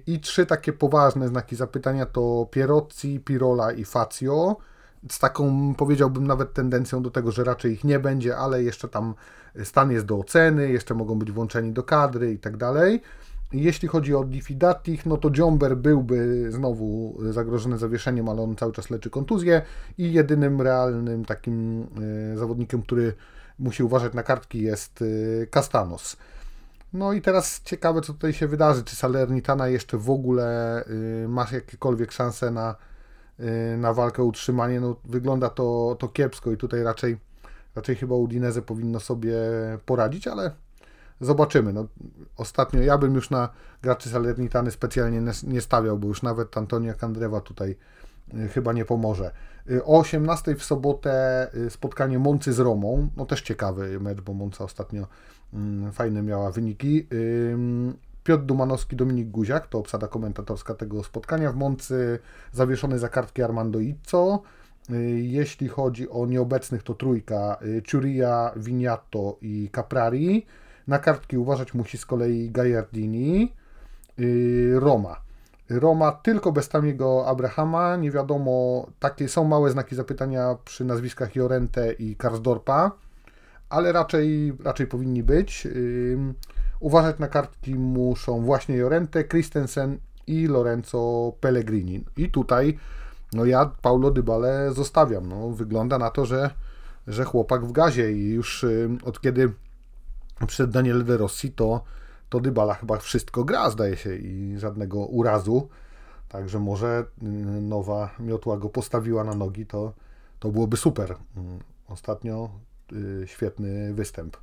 I 0.07 0.19
trzy 0.19 0.45
takie 0.45 0.73
poważne 0.73 1.27
znaki 1.27 1.55
zapytania 1.55 2.05
to 2.05 2.47
Pierozzi, 2.51 3.19
Pirola 3.19 3.71
i 3.71 3.85
Fazio 3.85 4.57
z 5.09 5.19
taką, 5.19 5.75
powiedziałbym, 5.75 6.27
nawet 6.27 6.53
tendencją 6.53 7.01
do 7.01 7.11
tego, 7.11 7.31
że 7.31 7.43
raczej 7.43 7.71
ich 7.71 7.83
nie 7.83 7.99
będzie, 7.99 8.37
ale 8.37 8.63
jeszcze 8.63 8.87
tam 8.87 9.13
stan 9.63 9.91
jest 9.91 10.05
do 10.05 10.17
oceny, 10.17 10.69
jeszcze 10.69 10.93
mogą 10.93 11.19
być 11.19 11.31
włączeni 11.31 11.73
do 11.73 11.83
kadry 11.83 12.31
i 12.31 12.39
tak 12.39 12.57
dalej. 12.57 13.01
Jeśli 13.53 13.87
chodzi 13.87 14.15
o 14.15 14.23
Diffidatich, 14.23 15.05
no 15.05 15.17
to 15.17 15.29
Jomber 15.37 15.77
byłby 15.77 16.51
znowu 16.51 17.17
zagrożony 17.31 17.77
zawieszeniem, 17.77 18.29
ale 18.29 18.41
on 18.41 18.55
cały 18.55 18.73
czas 18.73 18.89
leczy 18.89 19.09
kontuzję 19.09 19.61
i 19.97 20.13
jedynym 20.13 20.61
realnym 20.61 21.25
takim 21.25 21.87
e, 22.33 22.37
zawodnikiem, 22.37 22.81
który 22.81 23.13
musi 23.59 23.83
uważać 23.83 24.13
na 24.13 24.23
kartki 24.23 24.61
jest 24.61 25.01
e, 25.01 25.47
Castanos. 25.47 26.17
No 26.93 27.13
i 27.13 27.21
teraz 27.21 27.61
ciekawe, 27.63 28.01
co 28.01 28.13
tutaj 28.13 28.33
się 28.33 28.47
wydarzy. 28.47 28.83
Czy 28.83 28.95
Salernitana 28.95 29.67
jeszcze 29.67 29.97
w 29.97 30.09
ogóle 30.09 30.83
e, 30.85 31.27
ma 31.27 31.47
jakiekolwiek 31.51 32.11
szanse 32.11 32.51
na 32.51 32.75
na 33.77 33.93
walkę 33.93 34.23
utrzymanie, 34.23 34.79
no 34.79 34.95
wygląda 35.05 35.49
to, 35.49 35.95
to 35.99 36.07
kiepsko 36.07 36.51
i 36.51 36.57
tutaj 36.57 36.83
raczej, 36.83 37.17
raczej 37.75 37.95
chyba 37.95 38.15
Udinese 38.15 38.61
powinno 38.61 38.99
sobie 38.99 39.35
poradzić, 39.85 40.27
ale 40.27 40.51
zobaczymy. 41.21 41.73
No, 41.73 41.87
ostatnio 42.37 42.81
ja 42.81 42.97
bym 42.97 43.15
już 43.15 43.29
na 43.29 43.49
graczy 43.81 44.09
Salernitany 44.09 44.71
specjalnie 44.71 45.33
nie 45.43 45.61
stawiał, 45.61 45.97
bo 45.97 46.07
już 46.07 46.23
nawet 46.23 46.57
Antonia 46.57 46.93
Kandrewa 46.93 47.41
tutaj 47.41 47.75
y, 48.33 48.47
chyba 48.47 48.73
nie 48.73 48.85
pomoże. 48.85 49.31
Y, 49.71 49.85
o 49.85 49.99
18 49.99 50.55
w 50.55 50.63
sobotę 50.63 51.47
spotkanie 51.69 52.19
Moncy 52.19 52.53
z 52.53 52.59
Romą, 52.59 53.09
no 53.17 53.25
też 53.25 53.41
ciekawy 53.41 53.99
mecz, 53.99 54.21
bo 54.21 54.33
Monca 54.33 54.63
ostatnio 54.63 55.07
mm, 55.53 55.91
fajne 55.91 56.23
miała 56.23 56.51
wyniki. 56.51 57.07
Piotr 58.27 58.43
Dumanowski, 58.43 58.95
Dominik 58.95 59.29
Guziak, 59.29 59.67
to 59.67 59.79
obsada 59.79 60.07
komentatorska 60.07 60.73
tego 60.73 61.03
spotkania 61.03 61.51
w 61.51 61.55
Moncy, 61.55 62.19
zawieszony 62.51 62.99
za 62.99 63.09
kartki 63.09 63.43
Armando 63.43 63.79
Izzo. 63.79 64.41
Y, 64.89 65.21
jeśli 65.21 65.67
chodzi 65.67 66.09
o 66.09 66.25
nieobecnych, 66.25 66.83
to 66.83 66.93
trójka 66.93 67.57
y, 67.61 67.81
Ciuria, 67.81 68.51
Vignato 68.55 69.37
i 69.41 69.69
Caprari. 69.75 70.45
Na 70.87 70.99
kartki 70.99 71.37
uważać 71.37 71.73
musi 71.73 71.97
z 71.97 72.05
kolei 72.05 72.51
Gagliardini. 72.51 73.53
Y, 74.19 74.79
Roma. 74.79 75.21
Roma 75.69 76.11
tylko 76.11 76.51
bez 76.51 76.69
Tamiego 76.69 77.27
Abrahama. 77.27 77.95
Nie 77.95 78.11
wiadomo, 78.11 78.87
takie 78.99 79.29
są 79.29 79.43
małe 79.43 79.71
znaki 79.71 79.95
zapytania 79.95 80.57
przy 80.65 80.85
nazwiskach 80.85 81.35
Jorente 81.35 81.93
i 81.93 82.15
Karsdorpa, 82.15 82.91
ale 83.69 83.91
raczej, 83.91 84.53
raczej 84.63 84.87
powinni 84.87 85.23
być. 85.23 85.67
Uważać 86.79 87.19
na 87.19 87.27
kartki 87.27 87.75
muszą 87.75 88.41
właśnie 88.41 88.75
Jorente, 88.75 89.23
Christensen 89.23 89.97
i 90.27 90.47
Lorenzo 90.47 91.33
Pellegrini. 91.39 92.05
I 92.17 92.29
tutaj 92.29 92.77
no 93.33 93.45
ja 93.45 93.71
Paulo 93.81 94.11
Dybale 94.11 94.73
zostawiam. 94.73 95.29
No, 95.29 95.49
wygląda 95.49 95.97
na 95.97 96.09
to, 96.09 96.25
że, 96.25 96.49
że 97.07 97.23
chłopak 97.23 97.65
w 97.65 97.71
gazie 97.71 98.11
i 98.11 98.29
już 98.29 98.63
y, 98.63 98.89
od 99.05 99.21
kiedy 99.21 99.53
przed 100.47 100.69
Daniel 100.69 101.05
De 101.05 101.17
Rossi, 101.17 101.51
to, 101.51 101.83
to 102.29 102.39
Dybala 102.39 102.73
chyba 102.73 102.97
wszystko 102.97 103.43
gra, 103.43 103.69
zdaje 103.69 103.97
się, 103.97 104.15
i 104.15 104.57
żadnego 104.57 105.05
urazu. 105.05 105.69
Także 106.29 106.59
może 106.59 107.05
y, 107.23 107.25
nowa 107.61 108.09
miotła 108.19 108.57
go 108.57 108.69
postawiła 108.69 109.23
na 109.23 109.35
nogi, 109.35 109.65
to, 109.65 109.93
to 110.39 110.49
byłoby 110.49 110.77
super. 110.77 111.15
Mm, 111.37 111.59
ostatnio 111.87 112.49
świetny 113.25 113.93
występ. 113.93 114.37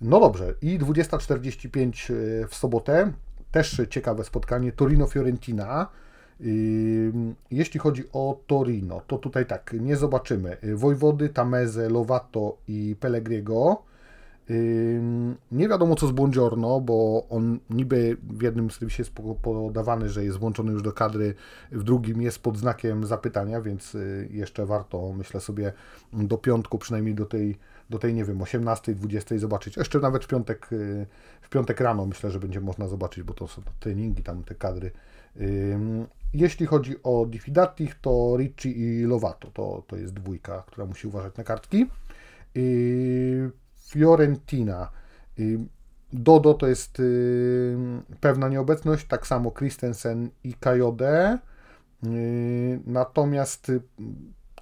No 0.00 0.20
dobrze, 0.20 0.54
i 0.62 0.78
20.45 0.78 2.12
e, 2.12 2.48
w 2.48 2.54
sobotę, 2.54 3.12
też 3.50 3.82
ciekawe 3.90 4.24
spotkanie, 4.24 4.72
Torino-Fiorentina. 4.72 5.86
Jeśli 7.50 7.80
chodzi 7.80 8.04
o 8.12 8.40
Torino, 8.46 9.00
to 9.06 9.18
tutaj 9.18 9.46
tak, 9.46 9.74
nie 9.80 9.96
zobaczymy. 9.96 10.56
Wojwody, 10.74 11.28
Tameze, 11.28 11.88
Lovato 11.88 12.56
i 12.68 12.96
Pellegriego. 13.00 13.82
Nie 15.52 15.68
wiadomo 15.68 15.96
co 15.96 16.06
z 16.06 16.12
Buongiorno, 16.12 16.80
bo 16.80 17.26
on 17.28 17.58
niby 17.70 18.16
w 18.22 18.42
jednym 18.42 18.70
serwisie 18.70 19.02
jest 19.02 19.12
podawany, 19.42 20.08
że 20.08 20.24
jest 20.24 20.38
włączony 20.38 20.72
już 20.72 20.82
do 20.82 20.92
kadry, 20.92 21.34
w 21.72 21.82
drugim 21.82 22.22
jest 22.22 22.38
pod 22.38 22.58
znakiem 22.58 23.06
zapytania, 23.06 23.60
więc 23.60 23.94
y, 23.94 24.28
jeszcze 24.30 24.66
warto, 24.66 25.12
myślę 25.12 25.40
sobie, 25.40 25.72
do 26.12 26.38
piątku, 26.38 26.78
przynajmniej 26.78 27.14
do 27.14 27.26
tej 27.26 27.58
do 27.90 27.98
tej, 27.98 28.14
nie 28.14 28.24
wiem, 28.24 28.42
18, 28.42 28.94
20 28.94 29.38
zobaczyć. 29.38 29.76
Jeszcze 29.76 29.98
nawet 29.98 30.24
w 30.24 30.28
piątek, 30.28 30.72
y, 30.72 31.06
w 31.40 31.48
piątek 31.48 31.80
rano 31.80 32.06
myślę, 32.06 32.30
że 32.30 32.40
będzie 32.40 32.60
można 32.60 32.88
zobaczyć, 32.88 33.24
bo 33.24 33.34
to 33.34 33.48
są 33.48 33.62
treningi, 33.80 34.22
tam 34.22 34.44
te 34.44 34.54
kadry. 34.54 34.90
Jeśli 36.34 36.66
chodzi 36.66 37.02
o 37.02 37.26
Diffidatich, 37.26 37.94
to 38.00 38.36
Ricci 38.36 38.80
i 38.80 39.02
Lovato, 39.02 39.50
to, 39.50 39.82
to 39.86 39.96
jest 39.96 40.14
dwójka, 40.14 40.62
która 40.66 40.86
musi 40.86 41.08
uważać 41.08 41.36
na 41.36 41.44
kartki. 41.44 41.86
Fiorentina. 43.90 44.90
Dodo 46.12 46.54
to 46.54 46.66
jest 46.66 47.02
pewna 48.20 48.48
nieobecność, 48.48 49.06
tak 49.06 49.26
samo 49.26 49.50
Christensen 49.50 50.30
i 50.44 50.54
Kajode. 50.54 51.38
Natomiast 52.86 53.72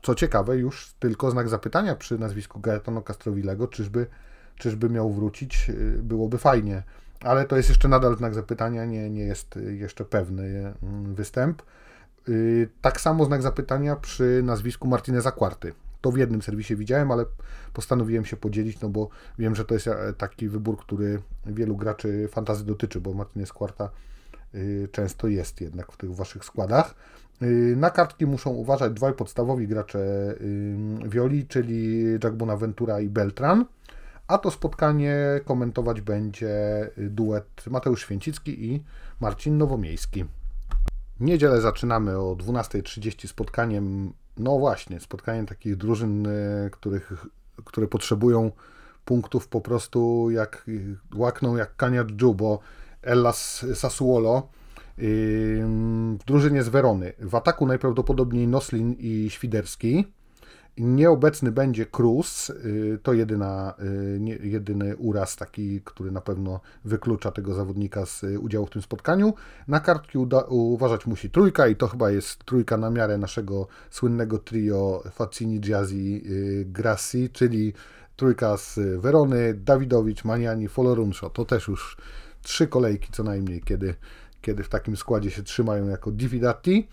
co 0.02 0.14
ciekawe, 0.14 0.56
już 0.56 0.94
tylko 0.98 1.30
znak 1.30 1.48
zapytania 1.48 1.96
przy 1.96 2.18
nazwisku 2.18 2.60
Gaetano 2.60 3.02
Castrowilego, 3.02 3.68
czyżby, 3.68 4.06
czyżby 4.56 4.90
miał 4.90 5.12
wrócić, 5.12 5.70
y, 5.70 6.00
byłoby 6.02 6.38
fajnie. 6.38 6.82
Ale 7.20 7.44
to 7.44 7.56
jest 7.56 7.68
jeszcze 7.68 7.88
nadal 7.88 8.16
znak 8.16 8.34
zapytania, 8.34 8.84
nie, 8.84 9.10
nie 9.10 9.22
jest 9.22 9.58
jeszcze 9.68 10.04
pewny 10.04 10.72
mm, 10.82 11.14
występ. 11.14 11.62
Y, 12.28 12.68
tak 12.82 13.00
samo 13.00 13.24
znak 13.24 13.42
zapytania 13.42 13.96
przy 13.96 14.40
nazwisku 14.44 14.88
Martineza 14.88 15.32
Quarty. 15.32 15.72
To 16.00 16.12
w 16.12 16.18
jednym 16.18 16.42
serwisie 16.42 16.76
widziałem, 16.76 17.10
ale 17.10 17.24
postanowiłem 17.72 18.24
się 18.24 18.36
podzielić, 18.36 18.80
no 18.80 18.88
bo 18.88 19.08
wiem, 19.38 19.54
że 19.54 19.64
to 19.64 19.74
jest 19.74 19.88
e, 19.88 20.12
taki 20.12 20.48
wybór, 20.48 20.78
który 20.78 21.22
wielu 21.46 21.76
graczy 21.76 22.28
fantazy 22.32 22.64
dotyczy, 22.64 23.00
bo 23.00 23.14
Martinez 23.14 23.52
Quarta 23.52 23.90
często 24.92 25.28
jest 25.28 25.60
jednak 25.60 25.92
w 25.92 25.96
tych 25.96 26.14
waszych 26.14 26.44
składach. 26.44 26.94
Na 27.76 27.90
kartki 27.90 28.26
muszą 28.26 28.50
uważać 28.50 28.92
dwaj 28.92 29.12
podstawowi 29.12 29.68
gracze 29.68 29.98
Violi, 31.04 31.46
czyli 31.46 32.04
Jack 32.24 32.36
Bonaventura 32.36 33.00
i 33.00 33.08
Beltran. 33.08 33.64
A 34.26 34.38
to 34.38 34.50
spotkanie 34.50 35.16
komentować 35.44 36.00
będzie 36.00 36.56
duet 36.96 37.64
Mateusz 37.70 38.02
Święcicki 38.02 38.72
i 38.72 38.84
Marcin 39.20 39.58
Nowomiejski. 39.58 40.24
Niedzielę 41.20 41.60
zaczynamy 41.60 42.18
o 42.18 42.36
12.30 42.36 43.28
spotkaniem, 43.28 44.12
no 44.36 44.58
właśnie, 44.58 45.00
spotkaniem 45.00 45.46
takich 45.46 45.76
drużyn, 45.76 46.28
których, 46.72 47.26
które 47.64 47.88
potrzebują 47.88 48.50
punktów 49.04 49.48
po 49.48 49.60
prostu 49.60 50.30
jak 50.30 50.66
łakną 51.14 51.56
jak 51.56 51.76
kania 51.76 52.04
dżu, 52.04 52.34
bo 52.34 52.58
Ellas 53.02 53.66
Sassuolo 53.74 54.48
w 54.98 56.18
drużynie 56.26 56.62
z 56.62 56.68
Werony. 56.68 57.12
W 57.18 57.34
ataku 57.34 57.66
najprawdopodobniej 57.66 58.48
Noslin 58.48 58.96
i 58.98 59.30
Świderski. 59.30 60.04
Nieobecny 60.78 61.52
będzie 61.52 61.86
Cruz, 61.86 62.50
y, 62.50 62.98
to 63.02 63.12
jedyna, 63.12 63.74
y, 64.42 64.48
jedyny 64.48 64.96
uraz 64.96 65.36
taki, 65.36 65.80
który 65.84 66.10
na 66.10 66.20
pewno 66.20 66.60
wyklucza 66.84 67.30
tego 67.30 67.54
zawodnika 67.54 68.06
z 68.06 68.24
y, 68.24 68.38
udziału 68.38 68.66
w 68.66 68.70
tym 68.70 68.82
spotkaniu. 68.82 69.34
Na 69.68 69.80
kartki 69.80 70.18
uda, 70.18 70.40
uważać 70.48 71.06
musi 71.06 71.30
trójka 71.30 71.68
i 71.68 71.76
to 71.76 71.88
chyba 71.88 72.10
jest 72.10 72.44
trójka 72.44 72.76
na 72.76 72.90
miarę 72.90 73.18
naszego 73.18 73.66
słynnego 73.90 74.38
trio 74.38 75.02
Facini, 75.10 75.60
Giazzi, 75.60 76.22
Grassi, 76.64 77.30
czyli 77.30 77.72
trójka 78.16 78.56
z 78.56 78.78
Werony, 79.00 79.54
Dawidowicz, 79.54 80.24
Maniani, 80.24 80.68
Folorunsho. 80.68 81.30
To 81.30 81.44
też 81.44 81.68
już 81.68 81.96
trzy 82.42 82.66
kolejki 82.66 83.12
co 83.12 83.22
najmniej, 83.22 83.60
kiedy, 83.60 83.94
kiedy 84.48 84.62
w 84.62 84.68
takim 84.68 84.96
składzie 84.96 85.30
się 85.30 85.42
trzymają 85.42 85.88
jako 85.88 86.10
Diffidati. 86.10 86.88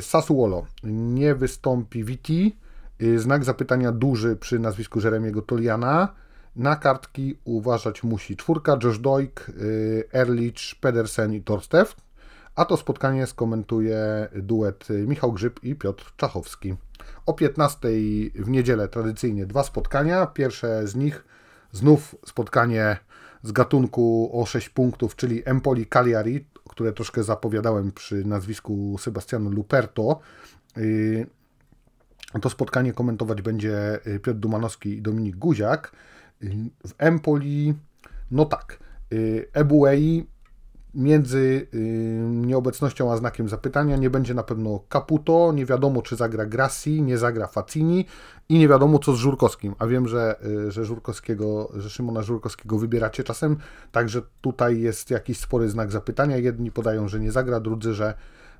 Sassuolo 0.00 0.66
nie 0.84 1.34
wystąpi 1.34 2.04
Viti, 2.04 2.56
Y, 3.02 3.18
znak 3.18 3.44
zapytania 3.44 3.92
duży 3.92 4.36
przy 4.36 4.58
nazwisku 4.58 5.00
Jeremiego 5.00 5.42
Toliana. 5.42 6.08
Na 6.56 6.76
kartki 6.76 7.38
uważać 7.44 8.02
musi 8.02 8.36
czwórka, 8.36 8.78
Josh 8.84 8.98
Doik, 8.98 9.48
y, 9.48 10.04
Erlich, 10.12 10.74
Pedersen 10.80 11.32
i 11.34 11.42
Torstev. 11.42 11.94
A 12.54 12.64
to 12.64 12.76
spotkanie 12.76 13.26
skomentuje 13.26 14.28
duet 14.34 14.88
Michał 15.06 15.32
Grzyb 15.32 15.64
i 15.64 15.74
Piotr 15.74 16.12
Czachowski. 16.16 16.74
O 17.26 17.32
15 17.32 17.88
w 18.34 18.48
niedzielę 18.48 18.88
tradycyjnie 18.88 19.46
dwa 19.46 19.62
spotkania. 19.62 20.26
Pierwsze 20.26 20.86
z 20.86 20.94
nich 20.94 21.24
znów 21.72 22.16
spotkanie 22.26 22.96
z 23.42 23.52
gatunku 23.52 24.30
o 24.32 24.46
6 24.46 24.68
punktów, 24.68 25.16
czyli 25.16 25.42
Empoli 25.44 25.86
Cagliari, 25.86 26.46
które 26.72 26.92
troszkę 26.92 27.22
zapowiadałem 27.22 27.92
przy 27.92 28.24
nazwisku 28.24 28.96
Sebastiano 28.98 29.50
Luperto. 29.50 30.20
Y, 30.78 31.26
to 32.40 32.50
spotkanie 32.50 32.92
komentować 32.92 33.42
będzie 33.42 33.98
y, 34.06 34.20
Piotr 34.20 34.38
Dumanowski 34.38 34.90
i 34.90 35.02
Dominik 35.02 35.36
Guziak. 35.36 35.92
Y, 36.42 36.48
w 36.86 36.94
Empoli, 36.98 37.74
no 38.30 38.44
tak, 38.44 38.78
Ebuei 39.52 40.26
między 40.94 41.66
nieobecnością 42.22 43.12
a 43.12 43.16
znakiem 43.16 43.48
zapytania. 43.48 43.96
Nie 43.96 44.10
będzie 44.10 44.34
na 44.34 44.42
pewno 44.42 44.80
Caputo, 44.88 45.52
nie 45.54 45.66
wiadomo 45.66 46.02
czy 46.02 46.16
zagra 46.16 46.46
Grassi, 46.46 47.02
nie 47.02 47.18
zagra 47.18 47.46
Facini 47.46 48.06
i 48.48 48.58
nie 48.58 48.68
wiadomo 48.68 48.98
co 48.98 49.12
z 49.12 49.16
Żurkowskim, 49.16 49.74
a 49.78 49.86
wiem, 49.86 50.08
że, 50.08 50.36
że 50.68 50.84
Żurkowskiego, 50.84 51.72
że 51.76 51.90
Szymona 51.90 52.22
Żurkowskiego 52.22 52.78
wybieracie 52.78 53.24
czasem, 53.24 53.56
także 53.92 54.22
tutaj 54.40 54.80
jest 54.80 55.10
jakiś 55.10 55.38
spory 55.38 55.68
znak 55.68 55.92
zapytania, 55.92 56.36
jedni 56.36 56.70
podają, 56.70 57.08
że 57.08 57.20
nie 57.20 57.32
zagra, 57.32 57.60
drudzy, 57.60 57.94
że, 57.94 58.14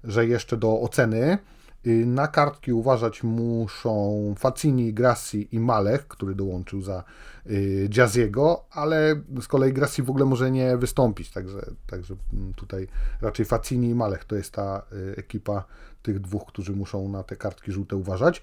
że 0.05 0.27
jeszcze 0.27 0.57
do 0.57 0.81
oceny. 0.81 1.39
Y, 1.87 2.07
na 2.07 2.29
kartki 2.29 2.73
uważać 2.73 3.23
muszą 3.23 4.35
Facini, 4.39 4.95
Grassi 4.95 5.49
i 5.53 5.61
Malech, 5.61 6.09
który 6.09 6.35
dołączył 6.35 6.83
za 6.83 7.05
y, 7.47 7.89
Jazziego, 7.97 8.65
ale 8.71 9.23
z 9.41 9.49
kolei 9.49 9.73
Grassi 9.73 10.03
w 10.03 10.11
ogóle 10.11 10.25
może 10.25 10.51
nie 10.51 10.77
wystąpić, 10.77 11.31
także, 11.31 11.67
także 11.87 12.15
mm, 12.33 12.55
tutaj 12.55 12.87
raczej 13.21 13.47
Facini 13.47 13.89
i 13.89 13.95
Malech 13.95 14.25
to 14.25 14.37
jest 14.37 14.53
ta 14.53 14.83
y, 14.93 15.15
ekipa 15.17 15.65
tych 16.03 16.21
dwóch, 16.21 16.47
którzy 16.47 16.73
muszą 16.73 17.09
na 17.09 17.23
te 17.23 17.37
kartki 17.37 17.73
żółte 17.73 17.97
uważać. 17.97 18.43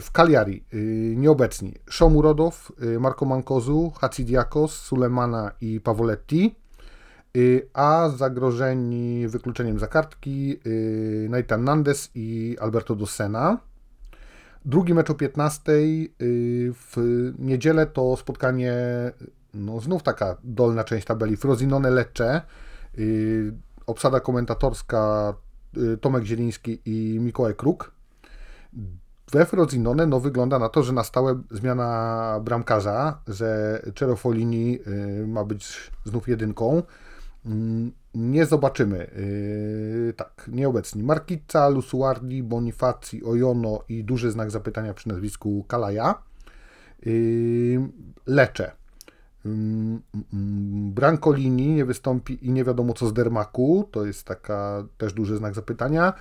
W 0.00 0.10
Cagliari 0.10 0.64
nieobecni 1.16 1.74
Szomurodow, 1.90 2.72
Marco 3.00 3.24
Mankozu, 3.24 3.90
Hacidiakos, 3.90 4.74
Sulemana 4.74 5.52
i 5.60 5.80
Pavoletti. 5.80 6.61
Y, 7.36 7.68
a 7.74 8.08
zagrożeni 8.16 9.28
wykluczeniem 9.28 9.78
za 9.78 9.86
kartki 9.86 10.58
y, 10.66 11.26
Nathan 11.30 11.64
Nandes 11.64 12.10
i 12.14 12.56
Alberto 12.60 12.94
Dossena. 12.94 13.58
Drugi 14.64 14.94
mecz 14.94 15.10
o 15.10 15.14
15 15.14 15.72
y, 15.72 16.08
w 16.74 16.96
niedzielę 17.38 17.86
to 17.86 18.16
spotkanie, 18.16 18.74
no 19.54 19.80
znów 19.80 20.02
taka 20.02 20.36
dolna 20.44 20.84
część 20.84 21.06
tabeli, 21.06 21.36
Frozinone 21.36 21.90
Lecce, 21.90 22.42
obsada 23.86 24.20
komentatorska 24.20 25.34
Tomek 26.00 26.24
Zieliński 26.24 26.80
i 26.84 27.20
Mikołaj 27.20 27.54
Kruk. 27.54 27.92
We 29.32 29.46
Frozinone 29.46 30.06
no, 30.06 30.20
wygląda 30.20 30.58
na 30.58 30.68
to, 30.68 30.82
że 30.82 30.92
na 30.92 31.04
stałe 31.04 31.42
zmiana 31.50 32.40
bramkarza, 32.44 33.18
że 33.28 33.82
Cerofolini 33.94 34.78
ma 35.26 35.44
być 35.44 35.90
znów 36.04 36.28
jedynką, 36.28 36.82
nie 38.14 38.46
zobaczymy. 38.46 39.10
Yy, 39.16 40.12
tak, 40.12 40.48
nieobecni. 40.52 41.02
Markica, 41.02 41.68
Lusuardi, 41.68 42.42
Bonifaci, 42.42 43.24
Ojono 43.24 43.80
i 43.88 44.04
duży 44.04 44.30
znak 44.30 44.50
zapytania 44.50 44.94
przy 44.94 45.08
nazwisku 45.08 45.64
Kalaja. 45.68 46.22
Yy, 47.06 47.80
Lecze. 48.26 48.72
Yy, 49.44 49.50
Brancolini 50.92 51.68
nie 51.68 51.84
wystąpi 51.84 52.46
i 52.46 52.50
nie 52.50 52.64
wiadomo 52.64 52.94
co 52.94 53.06
z 53.06 53.12
Dermaku. 53.12 53.88
To 53.90 54.06
jest 54.06 54.26
taka 54.26 54.84
też 54.98 55.12
duży 55.12 55.36
znak 55.36 55.54
zapytania. 55.54 56.12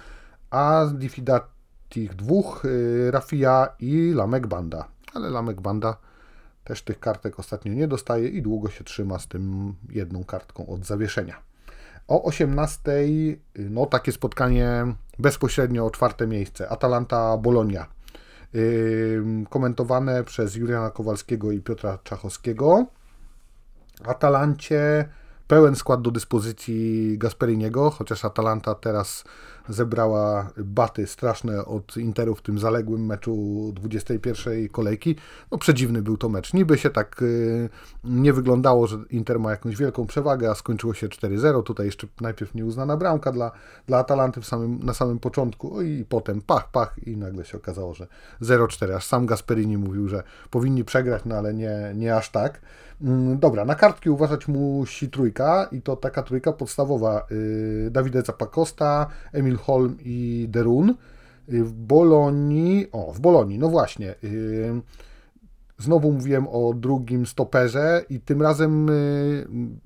A 0.50 0.86
z 0.86 0.98
Diffidatich 0.98 2.16
dwóch, 2.16 2.62
yy, 2.64 3.12
Rafia 3.12 3.76
i 3.80 4.14
Lamek 4.16 4.48
Banda. 4.48 4.88
Ale 5.14 5.30
Lamek 5.30 5.62
Banda 5.62 5.98
też 6.64 6.82
tych 6.82 7.00
kartek 7.00 7.40
ostatnio 7.40 7.74
nie 7.74 7.88
dostaje 7.88 8.28
i 8.28 8.42
długo 8.42 8.70
się 8.70 8.84
trzyma 8.84 9.20
z 9.20 9.28
tym 9.28 9.74
jedną 9.90 10.24
kartką 10.24 10.68
od 10.68 10.86
zawieszenia. 10.86 11.42
O 12.08 12.24
18 12.24 12.92
no 13.56 13.86
takie 13.86 14.12
spotkanie 14.12 14.86
bezpośrednio 15.20 15.86
o 15.86 15.92
czwarte 15.92 16.28
miejsce. 16.28 16.70
Atalanta-Bolonia. 16.70 17.86
Yy, 18.54 19.24
komentowane 19.50 20.24
przez 20.24 20.56
Juliana 20.56 20.90
Kowalskiego 20.90 21.52
i 21.52 21.60
Piotra 21.62 21.98
Czachowskiego. 22.04 22.86
Atalancie 24.06 25.10
pełen 25.48 25.76
skład 25.76 26.02
do 26.02 26.12
dyspozycji 26.12 27.18
Gasperiniego, 27.18 27.90
chociaż 27.90 28.26
Atalanta 28.26 28.76
teraz 28.76 29.24
zebrała 29.70 30.50
baty 30.58 31.08
straszne 31.08 31.66
od 31.66 31.98
Interu 31.98 32.36
w 32.36 32.42
tym 32.42 32.60
zaległym 32.60 33.06
meczu 33.06 33.72
21 33.76 34.70
kolejki. 34.70 35.16
No 35.52 35.58
przedziwny 35.58 36.02
był 36.02 36.18
to 36.18 36.30
mecz. 36.30 36.54
Niby 36.54 36.78
się 36.78 36.90
tak 36.90 37.22
y, 37.22 37.70
nie 38.04 38.34
wyglądało, 38.34 38.88
że 38.88 38.98
Inter 39.10 39.40
ma 39.40 39.52
jakąś 39.52 39.76
wielką 39.76 40.08
przewagę, 40.08 40.50
a 40.50 40.56
skończyło 40.56 40.94
się 40.94 41.08
4-0. 41.08 41.64
Tutaj 41.64 41.86
jeszcze 41.86 42.08
najpierw 42.22 42.56
nieuznana 42.56 42.98
bramka 42.98 43.32
dla, 43.32 43.52
dla 43.88 43.98
Atalanty 43.98 44.44
samym, 44.44 44.80
na 44.84 44.94
samym 44.94 45.20
początku 45.20 45.82
i 45.82 46.06
potem 46.10 46.42
pach, 46.42 46.72
pach 46.72 46.96
i 47.08 47.18
nagle 47.18 47.46
się 47.46 47.58
okazało, 47.58 47.94
że 47.94 48.08
0-4. 48.42 48.92
Aż 48.92 49.06
sam 49.06 49.26
Gasperini 49.26 49.78
mówił, 49.78 50.08
że 50.08 50.24
powinni 50.50 50.84
przegrać, 50.84 51.22
no 51.26 51.36
ale 51.36 51.54
nie, 51.54 51.94
nie 51.96 52.16
aż 52.16 52.30
tak. 52.30 52.62
Mm, 53.04 53.40
dobra, 53.40 53.66
na 53.66 53.76
kartki 53.76 54.10
uważać 54.10 54.48
musi 54.48 55.10
trójka 55.10 55.68
i 55.72 55.82
to 55.82 55.96
taka 55.96 56.24
trójka 56.24 56.54
podstawowa. 56.54 57.26
Y, 57.32 57.90
Davide 57.92 58.22
Zapacosta, 58.22 59.08
Emil 59.34 59.51
Holm 59.56 59.98
i 60.00 60.48
Derun. 60.50 60.90
Y, 61.50 61.64
w 61.64 61.74
Bolonii, 61.74 62.88
o, 62.92 63.14
w 63.14 63.20
Bolonii, 63.20 63.60
no 63.60 63.70
właśnie. 63.70 64.16
Y, 64.24 64.82
znowu 65.78 66.12
mówiłem 66.12 66.48
o 66.48 66.74
drugim 66.74 67.26
stoperze 67.26 68.06
i 68.10 68.20
tym 68.20 68.42
razem 68.42 68.90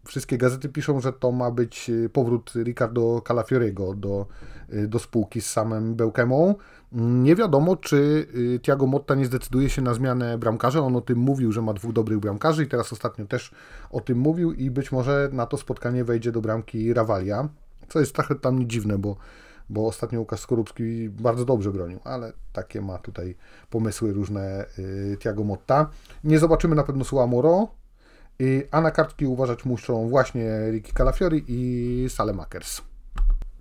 wszystkie 0.06 0.38
gazety 0.38 0.70
piszą, 0.70 1.00
że 1.00 1.14
to 1.14 1.32
ma 1.32 1.52
być 1.52 1.92
powrót 2.14 2.54
Ricardo 2.56 3.22
Calafioriego 3.28 3.94
do, 3.94 4.26
do 4.88 5.00
spółki 5.00 5.42
z 5.42 5.50
samym 5.50 5.96
Bełkemą. 5.96 6.56
Nie 6.98 7.36
wiadomo, 7.36 7.76
czy 7.76 8.28
y, 8.36 8.60
Tiago 8.60 8.88
Motta 8.88 9.16
nie 9.16 9.26
zdecyduje 9.26 9.70
się 9.70 9.82
na 9.82 9.94
zmianę 9.94 10.38
bramkarza. 10.38 10.80
On 10.80 10.96
o 10.96 11.02
tym 11.02 11.20
mówił, 11.20 11.52
że 11.52 11.62
ma 11.62 11.74
dwóch 11.74 11.94
dobrych 11.94 12.20
bramkarzy 12.20 12.64
i 12.64 12.68
teraz 12.68 12.94
ostatnio 12.94 13.26
też 13.26 13.52
o 13.92 14.02
tym 14.02 14.18
mówił 14.18 14.54
i 14.54 14.72
być 14.72 14.92
może 14.92 15.30
na 15.32 15.46
to 15.46 15.58
spotkanie 15.58 16.04
wejdzie 16.04 16.32
do 16.32 16.42
bramki 16.42 16.94
Rawalia, 16.94 17.50
co 17.90 18.00
jest 18.00 18.16
trochę 18.16 18.36
tam 18.36 18.68
dziwne, 18.68 18.98
bo, 18.98 19.16
bo 19.70 19.88
ostatnio 19.88 20.20
Łukasz 20.20 20.40
Skorupski 20.40 21.10
bardzo 21.10 21.46
dobrze 21.46 21.72
bronił, 21.72 22.00
ale 22.04 22.34
takie 22.54 22.82
ma 22.82 22.98
tutaj 22.98 23.36
pomysły 23.70 24.14
różne 24.14 24.66
y, 24.80 25.18
Tiago 25.20 25.44
Motta. 25.44 25.90
Nie 26.24 26.40
zobaczymy 26.40 26.76
na 26.76 26.84
pewno 26.84 27.04
Suamoro, 27.04 27.68
y, 28.42 28.68
a 28.72 28.82
na 28.82 28.92
kartki 28.92 29.26
uważać 29.26 29.66
muszą 29.66 30.10
właśnie 30.10 30.72
Ricky 30.72 30.94
Calafiori 30.94 31.44
i 31.48 32.06
Salemakers. 32.10 32.82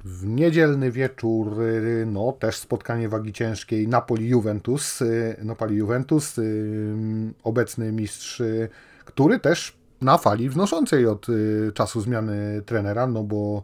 W 0.04 0.26
niedzielny 0.26 0.90
wieczór, 0.90 1.56
no 2.06 2.32
też 2.32 2.56
spotkanie 2.56 3.08
wagi 3.08 3.32
ciężkiej 3.32 3.88
Napoli-Juventus. 3.88 5.02
Napoli-Juventus, 5.42 6.36
obecny 7.42 7.92
mistrz, 7.92 8.42
który 9.04 9.40
też 9.40 9.76
na 10.00 10.18
fali 10.18 10.48
wznoszącej 10.48 11.06
od 11.06 11.26
czasu 11.74 12.00
zmiany 12.00 12.62
trenera, 12.66 13.06
no 13.06 13.22
bo 13.22 13.62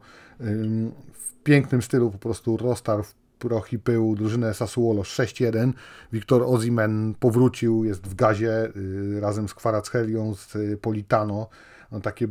pięknym 1.44 1.82
stylu 1.82 2.10
po 2.10 2.18
prostu 2.18 2.56
roztarł 2.56 3.02
w 3.02 3.14
proch 3.38 3.72
i 3.72 3.78
pył 3.78 4.14
drużynę 4.16 4.54
Sassuolo 4.54 5.02
6-1. 5.02 5.72
Wiktor 6.12 6.42
Ozimen 6.42 7.14
powrócił, 7.20 7.84
jest 7.84 8.06
w 8.06 8.14
gazie 8.14 8.72
razem 9.20 9.48
z 9.48 9.54
Kwarachelią, 9.54 10.34
z 10.34 10.56
Politano. 10.80 11.48
No, 11.92 12.00
takie 12.00 12.28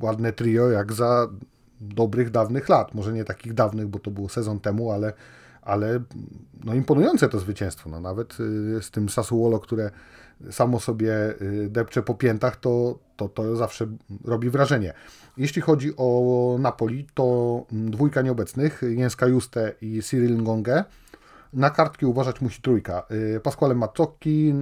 ładne 0.00 0.32
trio 0.32 0.70
jak 0.70 0.92
za 0.92 1.28
dobrych, 1.80 2.30
dawnych 2.30 2.68
lat. 2.68 2.94
Może 2.94 3.12
nie 3.12 3.24
takich 3.24 3.54
dawnych, 3.54 3.86
bo 3.86 3.98
to 3.98 4.10
było 4.10 4.28
sezon 4.28 4.60
temu, 4.60 4.92
ale, 4.92 5.12
ale 5.66 6.00
no 6.64 6.74
imponujące 6.74 7.28
to 7.28 7.38
zwycięstwo. 7.38 7.90
No 7.90 8.00
nawet 8.00 8.40
y, 8.40 8.82
z 8.82 8.90
tym 8.90 9.08
Sassuolo, 9.08 9.60
które 9.60 9.90
samo 10.50 10.80
sobie 10.80 11.12
y, 11.42 11.68
depcze 11.70 12.02
po 12.02 12.14
piętach, 12.14 12.56
to, 12.56 12.98
to, 13.16 13.28
to 13.28 13.56
zawsze 13.56 13.86
robi 14.24 14.50
wrażenie. 14.50 14.92
Jeśli 15.36 15.62
chodzi 15.62 15.92
o 15.96 16.56
Napoli, 16.60 17.06
to 17.14 17.66
dwójka 17.70 18.22
nieobecnych, 18.22 18.82
Jęska 18.88 19.26
Juste 19.26 19.72
i 19.80 20.02
Cyril 20.02 20.36
Ngonge. 20.36 20.84
Na 21.52 21.70
kartki 21.70 22.06
uważać 22.06 22.40
musi 22.40 22.62
trójka. 22.62 23.06
Y, 23.10 23.40
Pasquale 23.40 23.74
Mazzocchi, 23.74 24.54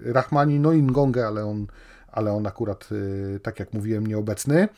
Rahmani, 0.00 0.60
no 0.60 0.72
i 0.72 0.82
Ngonge, 0.82 1.26
ale 1.26 1.44
on, 1.44 1.66
ale 2.12 2.32
on 2.32 2.46
akurat, 2.46 2.88
tak 3.42 3.60
jak 3.60 3.72
mówiłem, 3.72 4.06
nieobecny. 4.06 4.68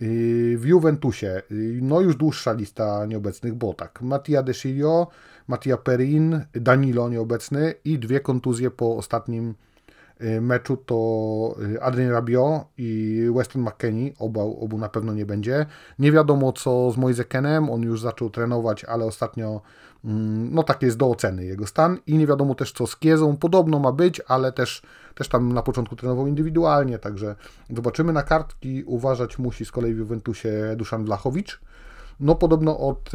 W 0.00 0.62
Juventusie, 0.64 1.42
no 1.82 2.00
już 2.00 2.16
dłuższa 2.16 2.52
lista 2.52 3.06
nieobecnych, 3.06 3.54
bo 3.54 3.74
tak, 3.74 4.02
Mattia 4.02 4.42
De 4.42 4.54
Sciglio, 4.54 5.06
Mattia 5.48 5.76
Perin, 5.76 6.40
Danilo 6.52 7.08
nieobecny 7.08 7.74
i 7.84 7.98
dwie 7.98 8.20
kontuzje 8.20 8.70
po 8.70 8.96
ostatnim 8.96 9.50
y, 9.50 9.69
meczu 10.40 10.76
to 10.76 11.56
y, 11.74 11.82
Adrien 11.82 12.10
Rabiot 12.10 12.62
i 12.78 13.26
Weston 13.36 13.62
McKennie, 13.62 14.12
oba, 14.18 14.42
obu 14.42 14.78
na 14.78 14.88
pewno 14.88 15.14
nie 15.14 15.26
będzie. 15.26 15.66
Nie 15.98 16.12
wiadomo 16.12 16.52
co 16.52 16.90
z 16.90 16.96
Moisekenem, 16.96 17.70
on 17.70 17.82
już 17.82 18.00
zaczął 18.00 18.30
trenować, 18.30 18.84
ale 18.84 19.04
ostatnio 19.04 19.60
mm, 20.04 20.54
no 20.54 20.62
tak 20.62 20.82
jest 20.82 20.96
do 20.96 21.10
oceny 21.10 21.44
jego 21.44 21.66
stan 21.66 21.98
i 22.06 22.18
nie 22.18 22.26
wiadomo 22.26 22.54
też 22.54 22.72
co 22.72 22.86
z 22.86 22.96
Kiezą, 22.96 23.36
podobno 23.36 23.78
ma 23.78 23.92
być, 23.92 24.20
ale 24.28 24.52
też 24.52 24.82
też 25.14 25.28
tam 25.28 25.52
na 25.52 25.62
początku 25.62 25.96
trenował 25.96 26.26
indywidualnie, 26.26 26.98
także 26.98 27.36
zobaczymy 27.70 28.12
na 28.12 28.22
kartki. 28.22 28.84
Uważać 28.84 29.38
musi 29.38 29.64
z 29.64 29.72
kolei 29.72 29.94
w 29.94 29.98
Juventusie 29.98 30.50
Duszan 30.76 31.04
Blachowicz. 31.04 31.60
No 32.20 32.34
podobno 32.34 32.78
od 32.78 33.10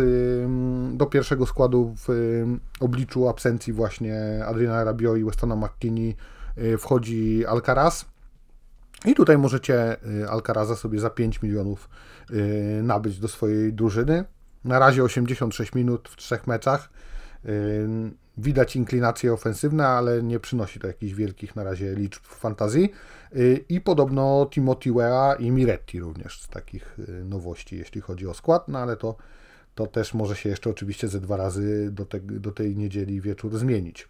do 0.94 1.06
pierwszego 1.06 1.46
składu 1.46 1.96
w 2.08 2.10
obliczu 2.80 3.28
absencji 3.30 3.74
właśnie 3.74 4.46
Adriana 4.46 4.84
Rabiot 4.84 5.18
i 5.18 5.24
Westona 5.24 5.56
McKinney 5.56 6.10
y, 6.10 6.16
wchodzi 6.78 7.46
Alcaraz. 7.46 8.06
I 9.06 9.14
tutaj 9.16 9.38
możecie 9.38 9.98
y, 10.24 10.30
Alcaraza 10.30 10.76
sobie 10.76 11.00
za 11.00 11.10
5 11.10 11.42
milionów 11.42 11.90
y, 12.32 12.82
nabyć 12.84 13.20
do 13.20 13.28
swojej 13.28 13.74
drużyny. 13.74 14.26
Na 14.64 14.80
razie 14.80 15.04
86 15.04 15.74
minut 15.74 16.10
w 16.10 16.16
trzech 16.16 16.48
meczach. 16.48 16.90
Widać 18.38 18.76
inklinacje 18.76 19.34
ofensywne, 19.34 19.88
ale 19.88 20.24
nie 20.24 20.40
przynosi 20.40 20.80
to 20.80 20.88
jakichś 20.88 21.14
wielkich 21.14 21.56
na 21.56 21.64
razie 21.64 21.96
liczb 21.96 22.24
w 22.24 22.36
fantazji. 22.36 22.92
Y, 23.36 23.66
I 23.70 23.82
podobno 23.82 24.48
Timothy 24.52 24.94
Wea 24.94 25.36
i 25.40 25.52
Miretti 25.52 26.00
również 26.00 26.42
z 26.42 26.48
takich 26.48 27.00
y, 27.00 27.26
nowości, 27.26 27.78
jeśli 27.78 28.02
chodzi 28.02 28.28
o 28.28 28.34
skład, 28.34 28.68
no 28.68 28.80
ale 28.80 28.98
to, 28.98 29.16
to 29.76 29.88
też 29.88 30.14
może 30.14 30.36
się 30.36 30.50
jeszcze 30.50 30.70
oczywiście 30.70 31.08
ze 31.08 31.22
dwa 31.22 31.38
razy 31.38 31.92
do, 31.92 32.06
te, 32.06 32.20
do 32.20 32.52
tej 32.52 32.78
niedzieli 32.78 33.22
wieczór 33.22 33.58
zmienić. 33.58 34.10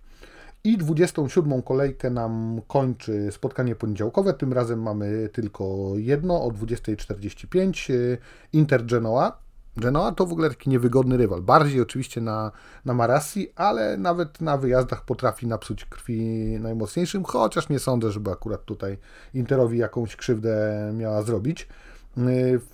I 0.65 0.77
27. 0.77 1.61
kolejkę 1.61 2.09
nam 2.09 2.61
kończy 2.67 3.31
spotkanie 3.31 3.75
poniedziałkowe. 3.75 4.33
Tym 4.33 4.53
razem 4.53 4.81
mamy 4.81 5.29
tylko 5.33 5.93
jedno 5.95 6.43
o 6.43 6.49
20.45. 6.51 7.93
Y, 7.93 8.17
Inter 8.53 8.85
Genoa 8.85 9.37
Genoa 9.77 10.11
to 10.11 10.25
w 10.25 10.31
ogóle 10.31 10.49
taki 10.49 10.69
niewygodny 10.69 11.17
rywal. 11.17 11.41
Bardziej 11.41 11.81
oczywiście 11.81 12.21
na, 12.21 12.51
na 12.85 12.93
Marassi, 12.93 13.49
ale 13.55 13.97
nawet 13.97 14.41
na 14.41 14.57
wyjazdach 14.57 15.05
potrafi 15.05 15.47
napsuć 15.47 15.85
krwi 15.85 16.21
najmocniejszym, 16.59 17.23
chociaż 17.23 17.69
nie 17.69 17.79
sądzę, 17.79 18.11
żeby 18.11 18.31
akurat 18.31 18.65
tutaj 18.65 18.97
Interowi 19.33 19.77
jakąś 19.77 20.15
krzywdę 20.15 20.91
miała 20.93 21.21
zrobić. 21.21 21.67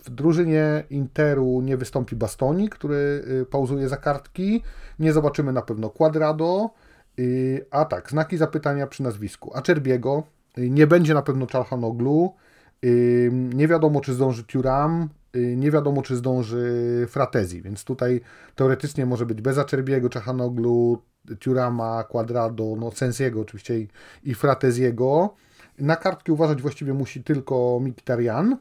W 0.03 0.09
drużynie 0.09 0.83
Interu 0.89 1.61
nie 1.61 1.77
wystąpi 1.77 2.15
Bastoni, 2.15 2.69
który 2.69 3.23
y, 3.41 3.45
pauzuje 3.45 3.89
za 3.89 3.97
kartki. 3.97 4.63
Nie 4.99 5.13
zobaczymy 5.13 5.53
na 5.53 5.61
pewno 5.61 5.89
Quadrado. 5.89 6.69
Y, 7.21 7.65
a 7.71 7.85
tak, 7.85 8.09
znaki 8.09 8.37
zapytania 8.37 8.87
przy 8.87 9.03
nazwisku. 9.03 9.51
Acerbiego. 9.57 10.23
Y, 10.57 10.69
nie 10.69 10.87
będzie 10.87 11.13
na 11.13 11.21
pewno 11.21 11.47
Czalhanoglu. 11.47 12.35
Nie 13.53 13.67
wiadomo, 13.67 14.01
czy 14.01 14.13
zdąży 14.13 14.43
Turam. 14.43 15.09
Y, 15.35 15.55
nie 15.57 15.71
wiadomo, 15.71 16.01
czy 16.01 16.15
zdąży 16.15 17.05
Fratezi, 17.09 17.61
więc 17.61 17.83
tutaj 17.83 18.21
teoretycznie 18.55 19.05
może 19.05 19.25
być 19.25 19.41
bez 19.41 19.57
Acerbiego, 19.57 20.09
Czechanoglu, 20.09 21.01
Turama, 21.39 22.03
Quadrado, 22.03 22.75
no 22.79 22.91
Sensiego 22.91 23.41
oczywiście 23.41 23.79
i, 23.79 23.87
i 24.23 24.33
Frateziego. 24.33 25.35
Na 25.79 25.95
kartki 25.95 26.31
uważać 26.31 26.61
właściwie 26.61 26.93
musi 26.93 27.23
tylko 27.23 27.79
Mkhitaryan. 27.81 28.57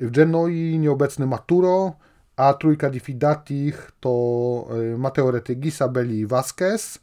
W 0.00 0.10
Genoi 0.10 0.78
nieobecny 0.78 1.26
Maturo, 1.26 1.92
a 2.36 2.54
trójka 2.54 2.90
Diffidatich 2.90 3.92
to 4.00 4.68
y, 4.94 4.98
Mateo 4.98 5.30
Retygi, 5.30 5.70
Sabelli 5.70 6.18
i 6.18 6.26
Vasquez. 6.26 6.98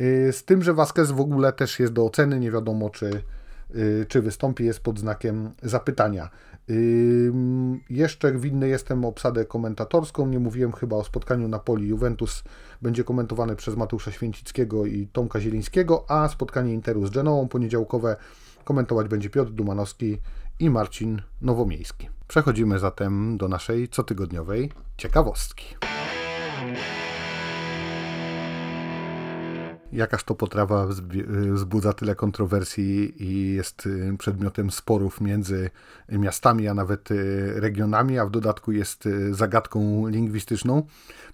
Y, 0.00 0.32
z 0.32 0.44
tym, 0.44 0.62
że 0.62 0.74
Vasquez 0.74 1.10
w 1.10 1.20
ogóle 1.20 1.52
też 1.52 1.80
jest 1.80 1.92
do 1.92 2.04
oceny, 2.04 2.40
nie 2.40 2.50
wiadomo 2.50 2.90
czy, 2.90 3.22
czy 4.08 4.22
wystąpi, 4.22 4.64
jest 4.64 4.80
pod 4.80 4.98
znakiem 4.98 5.50
zapytania. 5.62 6.30
Jeszcze 7.90 8.32
winny 8.32 8.68
jestem 8.68 9.04
obsadę 9.04 9.44
komentatorską. 9.44 10.26
Nie 10.26 10.38
mówiłem 10.38 10.72
chyba 10.72 10.96
o 10.96 11.04
spotkaniu 11.04 11.48
Napoli 11.48 11.88
Juventus. 11.88 12.44
Będzie 12.82 13.04
komentowane 13.04 13.56
przez 13.56 13.76
Mateusza 13.76 14.12
Święcickiego 14.12 14.86
i 14.86 15.06
Tomka 15.12 15.40
Zielińskiego, 15.40 16.04
a 16.08 16.28
spotkanie 16.28 16.74
Interu 16.74 17.06
z 17.06 17.10
Genoą 17.10 17.48
poniedziałkowe 17.48 18.16
komentować 18.64 19.08
będzie 19.08 19.30
Piotr 19.30 19.50
Dumanowski 19.50 20.18
i 20.60 20.70
Marcin 20.70 21.22
Nowomiejski. 21.42 22.08
Przechodzimy 22.28 22.78
zatem 22.78 23.36
do 23.36 23.48
naszej 23.48 23.88
cotygodniowej 23.88 24.70
ciekawostki. 24.96 25.64
Jakaż 29.94 30.24
to 30.24 30.34
potrawa 30.34 30.86
wzbudza 31.52 31.92
tyle 31.92 32.14
kontrowersji 32.14 33.22
i 33.24 33.54
jest 33.54 33.86
y, 33.86 34.16
przedmiotem 34.18 34.70
sporów 34.70 35.20
między 35.20 35.70
miastami, 36.08 36.68
a 36.68 36.74
nawet 36.74 37.10
y, 37.10 37.60
regionami, 37.60 38.18
a 38.18 38.26
w 38.26 38.30
dodatku 38.30 38.72
jest 38.72 39.06
y, 39.06 39.34
zagadką 39.34 40.06
lingwistyczną, 40.06 40.82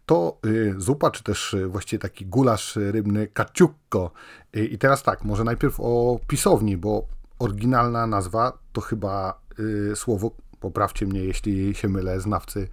to 0.06 0.38
zupa, 0.76 1.10
czy 1.10 1.22
też 1.24 1.56
właściwie 1.68 2.00
taki 2.00 2.26
gulasz 2.26 2.76
rybny 2.76 3.26
kaciukko. 3.26 4.10
I 4.54 4.78
teraz 4.78 5.02
tak, 5.02 5.24
może 5.24 5.44
najpierw 5.44 5.74
o 5.78 6.20
pisowni, 6.26 6.76
bo 6.76 7.06
oryginalna 7.38 8.06
nazwa 8.06 8.58
to 8.72 8.80
chyba 8.80 9.40
słowo 9.94 10.30
poprawcie 10.60 11.06
mnie, 11.06 11.24
jeśli 11.24 11.74
się 11.74 11.88
mylę, 11.88 12.20
znawcy, 12.20 12.68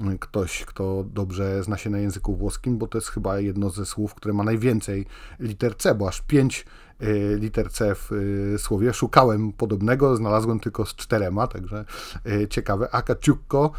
mm, 0.00 0.18
ktoś, 0.18 0.64
kto 0.64 1.04
dobrze 1.14 1.62
zna 1.62 1.76
się 1.76 1.90
na 1.90 1.98
języku 1.98 2.36
włoskim, 2.36 2.78
bo 2.78 2.86
to 2.86 2.98
jest 2.98 3.08
chyba 3.08 3.40
jedno 3.40 3.70
ze 3.70 3.86
słów, 3.86 4.14
które 4.14 4.34
ma 4.34 4.44
najwięcej 4.44 5.06
liter 5.40 5.76
C, 5.76 5.94
bo 5.94 6.08
aż 6.08 6.20
pięć 6.20 6.66
y, 7.02 7.36
liter 7.40 7.72
C 7.72 7.94
w 7.94 8.12
y, 8.12 8.58
słowie. 8.58 8.92
Szukałem 8.92 9.52
podobnego, 9.52 10.16
znalazłem 10.16 10.60
tylko 10.60 10.86
z 10.86 10.94
czterema, 10.94 11.46
także 11.46 11.84
y, 12.26 12.48
ciekawe. 12.48 12.94
Akaciukko 12.94 13.72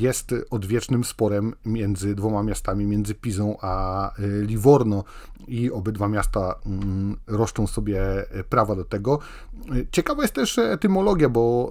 jest 0.00 0.34
odwiecznym 0.50 1.04
sporem 1.04 1.54
między 1.64 2.14
dwoma 2.14 2.42
miastami, 2.42 2.86
między 2.86 3.14
Pizą 3.14 3.56
a 3.60 4.12
y, 4.18 4.46
Livorno 4.46 5.04
i 5.48 5.70
obydwa 5.70 6.08
miasta 6.08 6.54
mm, 6.66 7.16
roszczą 7.26 7.66
sobie 7.66 8.02
prawa 8.48 8.76
do 8.76 8.84
tego. 8.84 9.18
Y, 9.74 9.86
ciekawa 9.92 10.22
jest 10.22 10.34
też 10.34 10.58
etymologia, 10.58 11.28
bo 11.28 11.70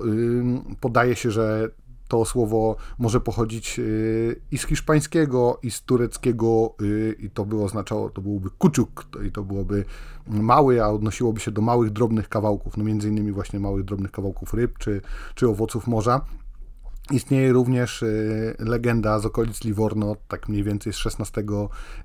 podaje 0.82 1.15
się, 1.15 1.32
że 1.32 1.69
to 2.08 2.25
słowo 2.25 2.75
może 2.99 3.21
pochodzić 3.21 3.79
i 4.51 4.58
z 4.58 4.65
hiszpańskiego, 4.65 5.60
i 5.63 5.71
z 5.71 5.82
tureckiego, 5.82 6.75
i 7.19 7.29
to 7.29 7.45
by 7.45 7.63
oznaczało, 7.63 8.10
to 8.10 8.21
byłoby 8.21 8.49
kuczuk, 8.49 9.05
i 9.27 9.32
to 9.32 9.43
byłoby 9.43 9.86
mały, 10.27 10.84
a 10.84 10.88
odnosiłoby 10.88 11.39
się 11.39 11.51
do 11.51 11.62
małych, 11.62 11.89
drobnych 11.89 12.29
kawałków, 12.29 12.77
no 12.77 12.84
między 12.84 13.10
innymi 13.10 13.32
właśnie 13.32 13.60
małych, 13.60 13.86
drobnych 13.86 14.12
kawałków 14.12 14.53
ryb, 14.53 14.78
czy, 14.78 15.01
czy 15.36 15.49
owoców 15.49 15.88
morza. 15.88 16.22
Istnieje 17.12 17.53
również 17.53 18.03
y, 18.03 18.55
legenda 18.60 19.20
z 19.20 19.26
okolic 19.26 19.64
Livorno, 19.64 20.16
tak 20.28 20.49
mniej 20.49 20.64
więcej 20.64 20.93
z 20.93 21.05
XVI 21.05 21.43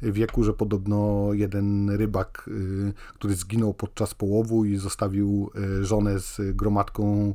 wieku, 0.03 0.45
że 0.45 0.53
podobno 0.53 1.29
jeden 1.33 1.91
rybak, 1.91 2.45
y, 2.49 2.93
który 3.15 3.35
zginął 3.35 3.75
podczas 3.75 4.15
połowu 4.15 4.65
i 4.65 4.77
zostawił 4.77 5.51
y, 5.81 5.85
żonę 5.85 6.19
z 6.21 6.41
gromadką 6.57 7.35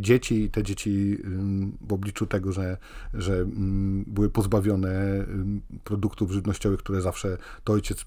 dzieci. 0.00 0.42
I 0.42 0.50
te 0.50 0.62
dzieci 0.62 1.18
w 1.80 1.92
obliczu 1.92 2.26
tego, 2.26 2.52
że, 2.52 2.76
że 3.14 3.44
były 4.06 4.30
pozbawione 4.30 5.24
produktów 5.84 6.30
żywnościowych, 6.30 6.80
które 6.80 7.00
zawsze 7.00 7.38
to 7.64 7.72
ojciec 7.72 8.06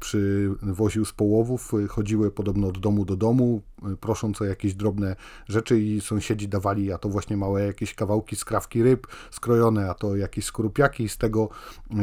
przywoził 0.00 1.04
z 1.04 1.12
połowów, 1.12 1.72
chodziły 1.88 2.30
podobno 2.30 2.68
od 2.68 2.78
domu 2.78 3.04
do 3.04 3.16
domu, 3.16 3.62
prosząc 4.00 4.42
o 4.42 4.44
jakieś 4.44 4.74
drobne 4.74 5.16
rzeczy 5.48 5.80
i 5.80 6.00
sąsiedzi 6.00 6.48
dawali, 6.48 6.92
a 6.92 6.98
to 6.98 7.08
właśnie 7.08 7.36
małe 7.36 7.66
jakieś 7.66 7.94
kawałki 7.94 8.36
skrawki 8.36 8.82
ryb 8.82 9.06
skrojone, 9.30 9.90
a 9.90 9.94
to 9.94 10.16
jakieś 10.16 10.44
skorupiaki 10.44 11.04
i 11.04 11.08
z 11.08 11.18
tego, 11.18 11.48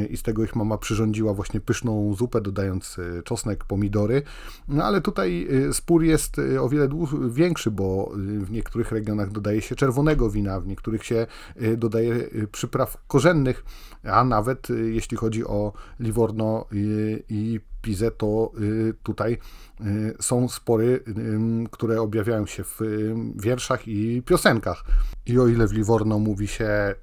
i 0.09 0.17
z 0.17 0.23
tego 0.23 0.43
ich 0.43 0.55
mama 0.55 0.77
przyrządziła 0.77 1.33
właśnie 1.33 1.59
pyszną 1.59 2.13
zupę, 2.13 2.41
dodając 2.41 2.99
e, 2.99 3.23
czosnek, 3.23 3.65
pomidory. 3.65 4.21
No 4.67 4.83
ale 4.83 5.01
tutaj 5.01 5.47
spór 5.71 6.03
jest 6.03 6.41
o 6.61 6.69
wiele 6.69 6.89
większy, 7.29 7.71
bo 7.71 8.11
w 8.15 8.51
niektórych 8.51 8.91
regionach 8.91 9.31
dodaje 9.31 9.61
się 9.61 9.75
czerwonego 9.75 10.29
wina, 10.29 10.59
w 10.59 10.67
niektórych 10.67 11.05
się 11.05 11.27
dodaje 11.77 12.29
przypraw 12.51 12.97
korzennych, 13.07 13.65
a 14.03 14.23
nawet 14.23 14.67
jeśli 14.85 15.17
chodzi 15.17 15.45
o 15.45 15.73
Livorno 15.99 16.65
i 17.29 17.59
Pizę, 17.85 18.11
to 18.11 18.51
tutaj 19.03 19.37
są 20.19 20.49
spory, 20.49 21.03
które 21.71 22.01
objawiają 22.01 22.45
się 22.45 22.63
w 22.63 22.79
wierszach 23.35 23.87
i 23.87 24.21
piosenkach. 24.21 24.83
I 25.25 25.39
o 25.39 25.47
ile 25.47 25.67
w 25.67 25.73
Livorno 25.73 26.19
mówi 26.19 26.47
się 26.47 26.95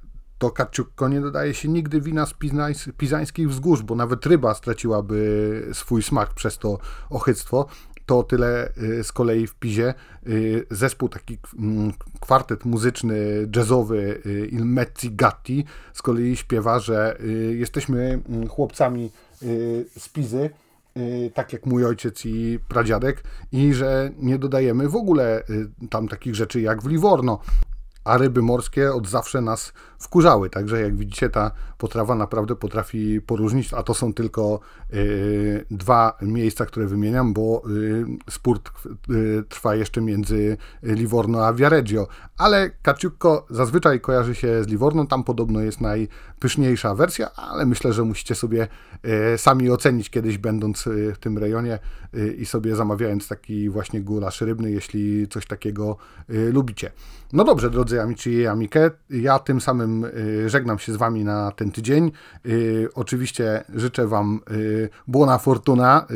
to 0.97 1.09
nie 1.09 1.21
dodaje 1.21 1.55
się 1.55 1.69
nigdy 1.69 2.01
wina 2.01 2.27
z 2.27 2.35
pizańskich 2.97 3.49
wzgórz, 3.49 3.83
bo 3.83 3.95
nawet 3.95 4.27
ryba 4.27 4.55
straciłaby 4.55 5.69
swój 5.73 6.03
smak 6.03 6.35
przez 6.35 6.59
to 6.59 6.79
ochyctwo, 7.11 7.67
to 8.07 8.23
tyle 8.23 8.73
y, 8.79 9.05
z 9.05 9.13
kolei 9.13 9.47
w 9.47 9.55
Pizie 9.55 9.95
y, 10.27 10.67
zespół, 10.71 11.09
taki 11.09 11.39
kwartet 12.21 12.65
muzyczny, 12.65 13.49
jazzowy 13.57 14.23
y, 14.27 14.49
Il 14.53 14.65
Mezzi 14.65 15.11
Gatti. 15.13 15.65
Z 15.93 16.03
kolei 16.03 16.37
śpiewa, 16.37 16.79
że 16.79 17.19
jesteśmy 17.55 18.23
chłopcami 18.49 19.11
z 19.97 20.09
Pizy, 20.09 20.51
tak 21.35 21.53
jak 21.53 21.67
mój 21.67 21.85
ojciec 21.85 22.27
i 22.27 22.59
pradziadek 22.69 23.25
i 23.53 23.75
że 23.75 24.11
nie 24.19 24.39
dodajemy 24.39 24.89
w 24.89 24.97
ogóle 24.97 25.43
tam 25.91 26.09
takich 26.09 26.35
rzeczy 26.35 26.61
jak 26.61 26.83
w 26.83 26.87
Livorno 26.87 27.41
a 28.05 28.19
ryby 28.19 28.43
morskie 28.43 28.93
od 28.93 29.09
zawsze 29.09 29.41
nas 29.41 29.73
wkurzały. 29.99 30.51
Także 30.51 30.81
jak 30.81 30.97
widzicie, 30.97 31.31
ta 31.31 31.51
potrawa 31.79 32.15
naprawdę 32.15 32.57
potrafi 32.57 33.21
poróżnić, 33.21 33.75
a 33.75 33.83
to 33.83 33.95
są 33.95 34.15
tylko 34.15 34.61
y, 34.95 35.65
dwa 35.71 36.19
miejsca, 36.23 36.67
które 36.67 36.87
wymieniam, 36.87 37.33
bo 37.33 37.63
y, 37.71 38.05
spór 38.31 38.61
y, 39.11 39.45
trwa 39.49 39.75
jeszcze 39.75 40.01
między 40.01 40.57
Livorno 40.83 41.47
a 41.47 41.53
Viareggio. 41.53 42.09
Ale 42.39 42.71
Kaciukko 42.83 43.47
zazwyczaj 43.51 44.01
kojarzy 44.01 44.35
się 44.35 44.65
z 44.65 44.67
Livorno, 44.67 45.07
tam 45.07 45.25
podobno 45.25 45.61
jest 45.61 45.81
najpyszniejsza 45.81 46.95
wersja, 46.95 47.35
ale 47.35 47.67
myślę, 47.67 47.93
że 47.93 48.03
musicie 48.03 48.35
sobie 48.35 48.69
sami 49.37 49.71
ocenić 49.71 50.11
kiedyś 50.11 50.39
będąc 50.39 50.85
w 51.15 51.19
tym 51.19 51.39
rejonie 51.39 51.79
i 52.39 52.47
sobie 52.47 52.77
zamawiając 52.77 53.29
taki 53.29 53.71
właśnie 53.71 54.01
gulasz 54.01 54.41
rybny, 54.41 54.71
jeśli 54.71 55.29
coś 55.29 55.47
takiego 55.47 55.97
lubicie. 56.29 56.91
No 57.33 57.45
dobrze, 57.45 57.71
drodzy 57.71 57.92
amici 58.01 58.31
i 58.31 58.47
amike, 58.47 58.91
ja 59.11 59.39
tym 59.39 59.61
samym 59.61 60.05
y, 60.05 60.49
żegnam 60.49 60.79
się 60.79 60.93
z 60.93 60.97
Wami 60.97 61.25
na 61.25 61.53
ten 61.53 61.71
tydzień. 61.71 62.13
Y, 62.47 62.89
oczywiście 62.95 63.65
życzę 63.75 64.07
Wam 64.07 64.41
y, 64.51 64.89
buona 65.07 65.39
fortuna, 65.39 66.07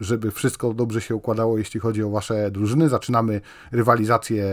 żeby 0.00 0.30
wszystko 0.30 0.74
dobrze 0.74 1.00
się 1.00 1.14
układało, 1.14 1.58
jeśli 1.58 1.80
chodzi 1.80 2.02
o 2.02 2.10
Wasze 2.10 2.50
drużyny. 2.50 2.88
Zaczynamy 2.88 3.40
rywalizację 3.72 4.44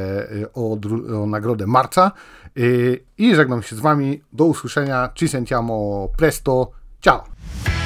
o, 0.54 0.78
o 1.22 1.26
nagrodę 1.26 1.68
marca 1.68 2.12
i 3.18 3.36
żegnam 3.36 3.64
się 3.64 3.76
z 3.76 3.80
Wami. 3.80 4.22
Do 4.34 4.46
usłyszenia. 4.46 5.10
Ci 5.16 5.28
sentiamo 5.28 6.10
presto. 6.18 6.72
Ciao! 7.02 7.81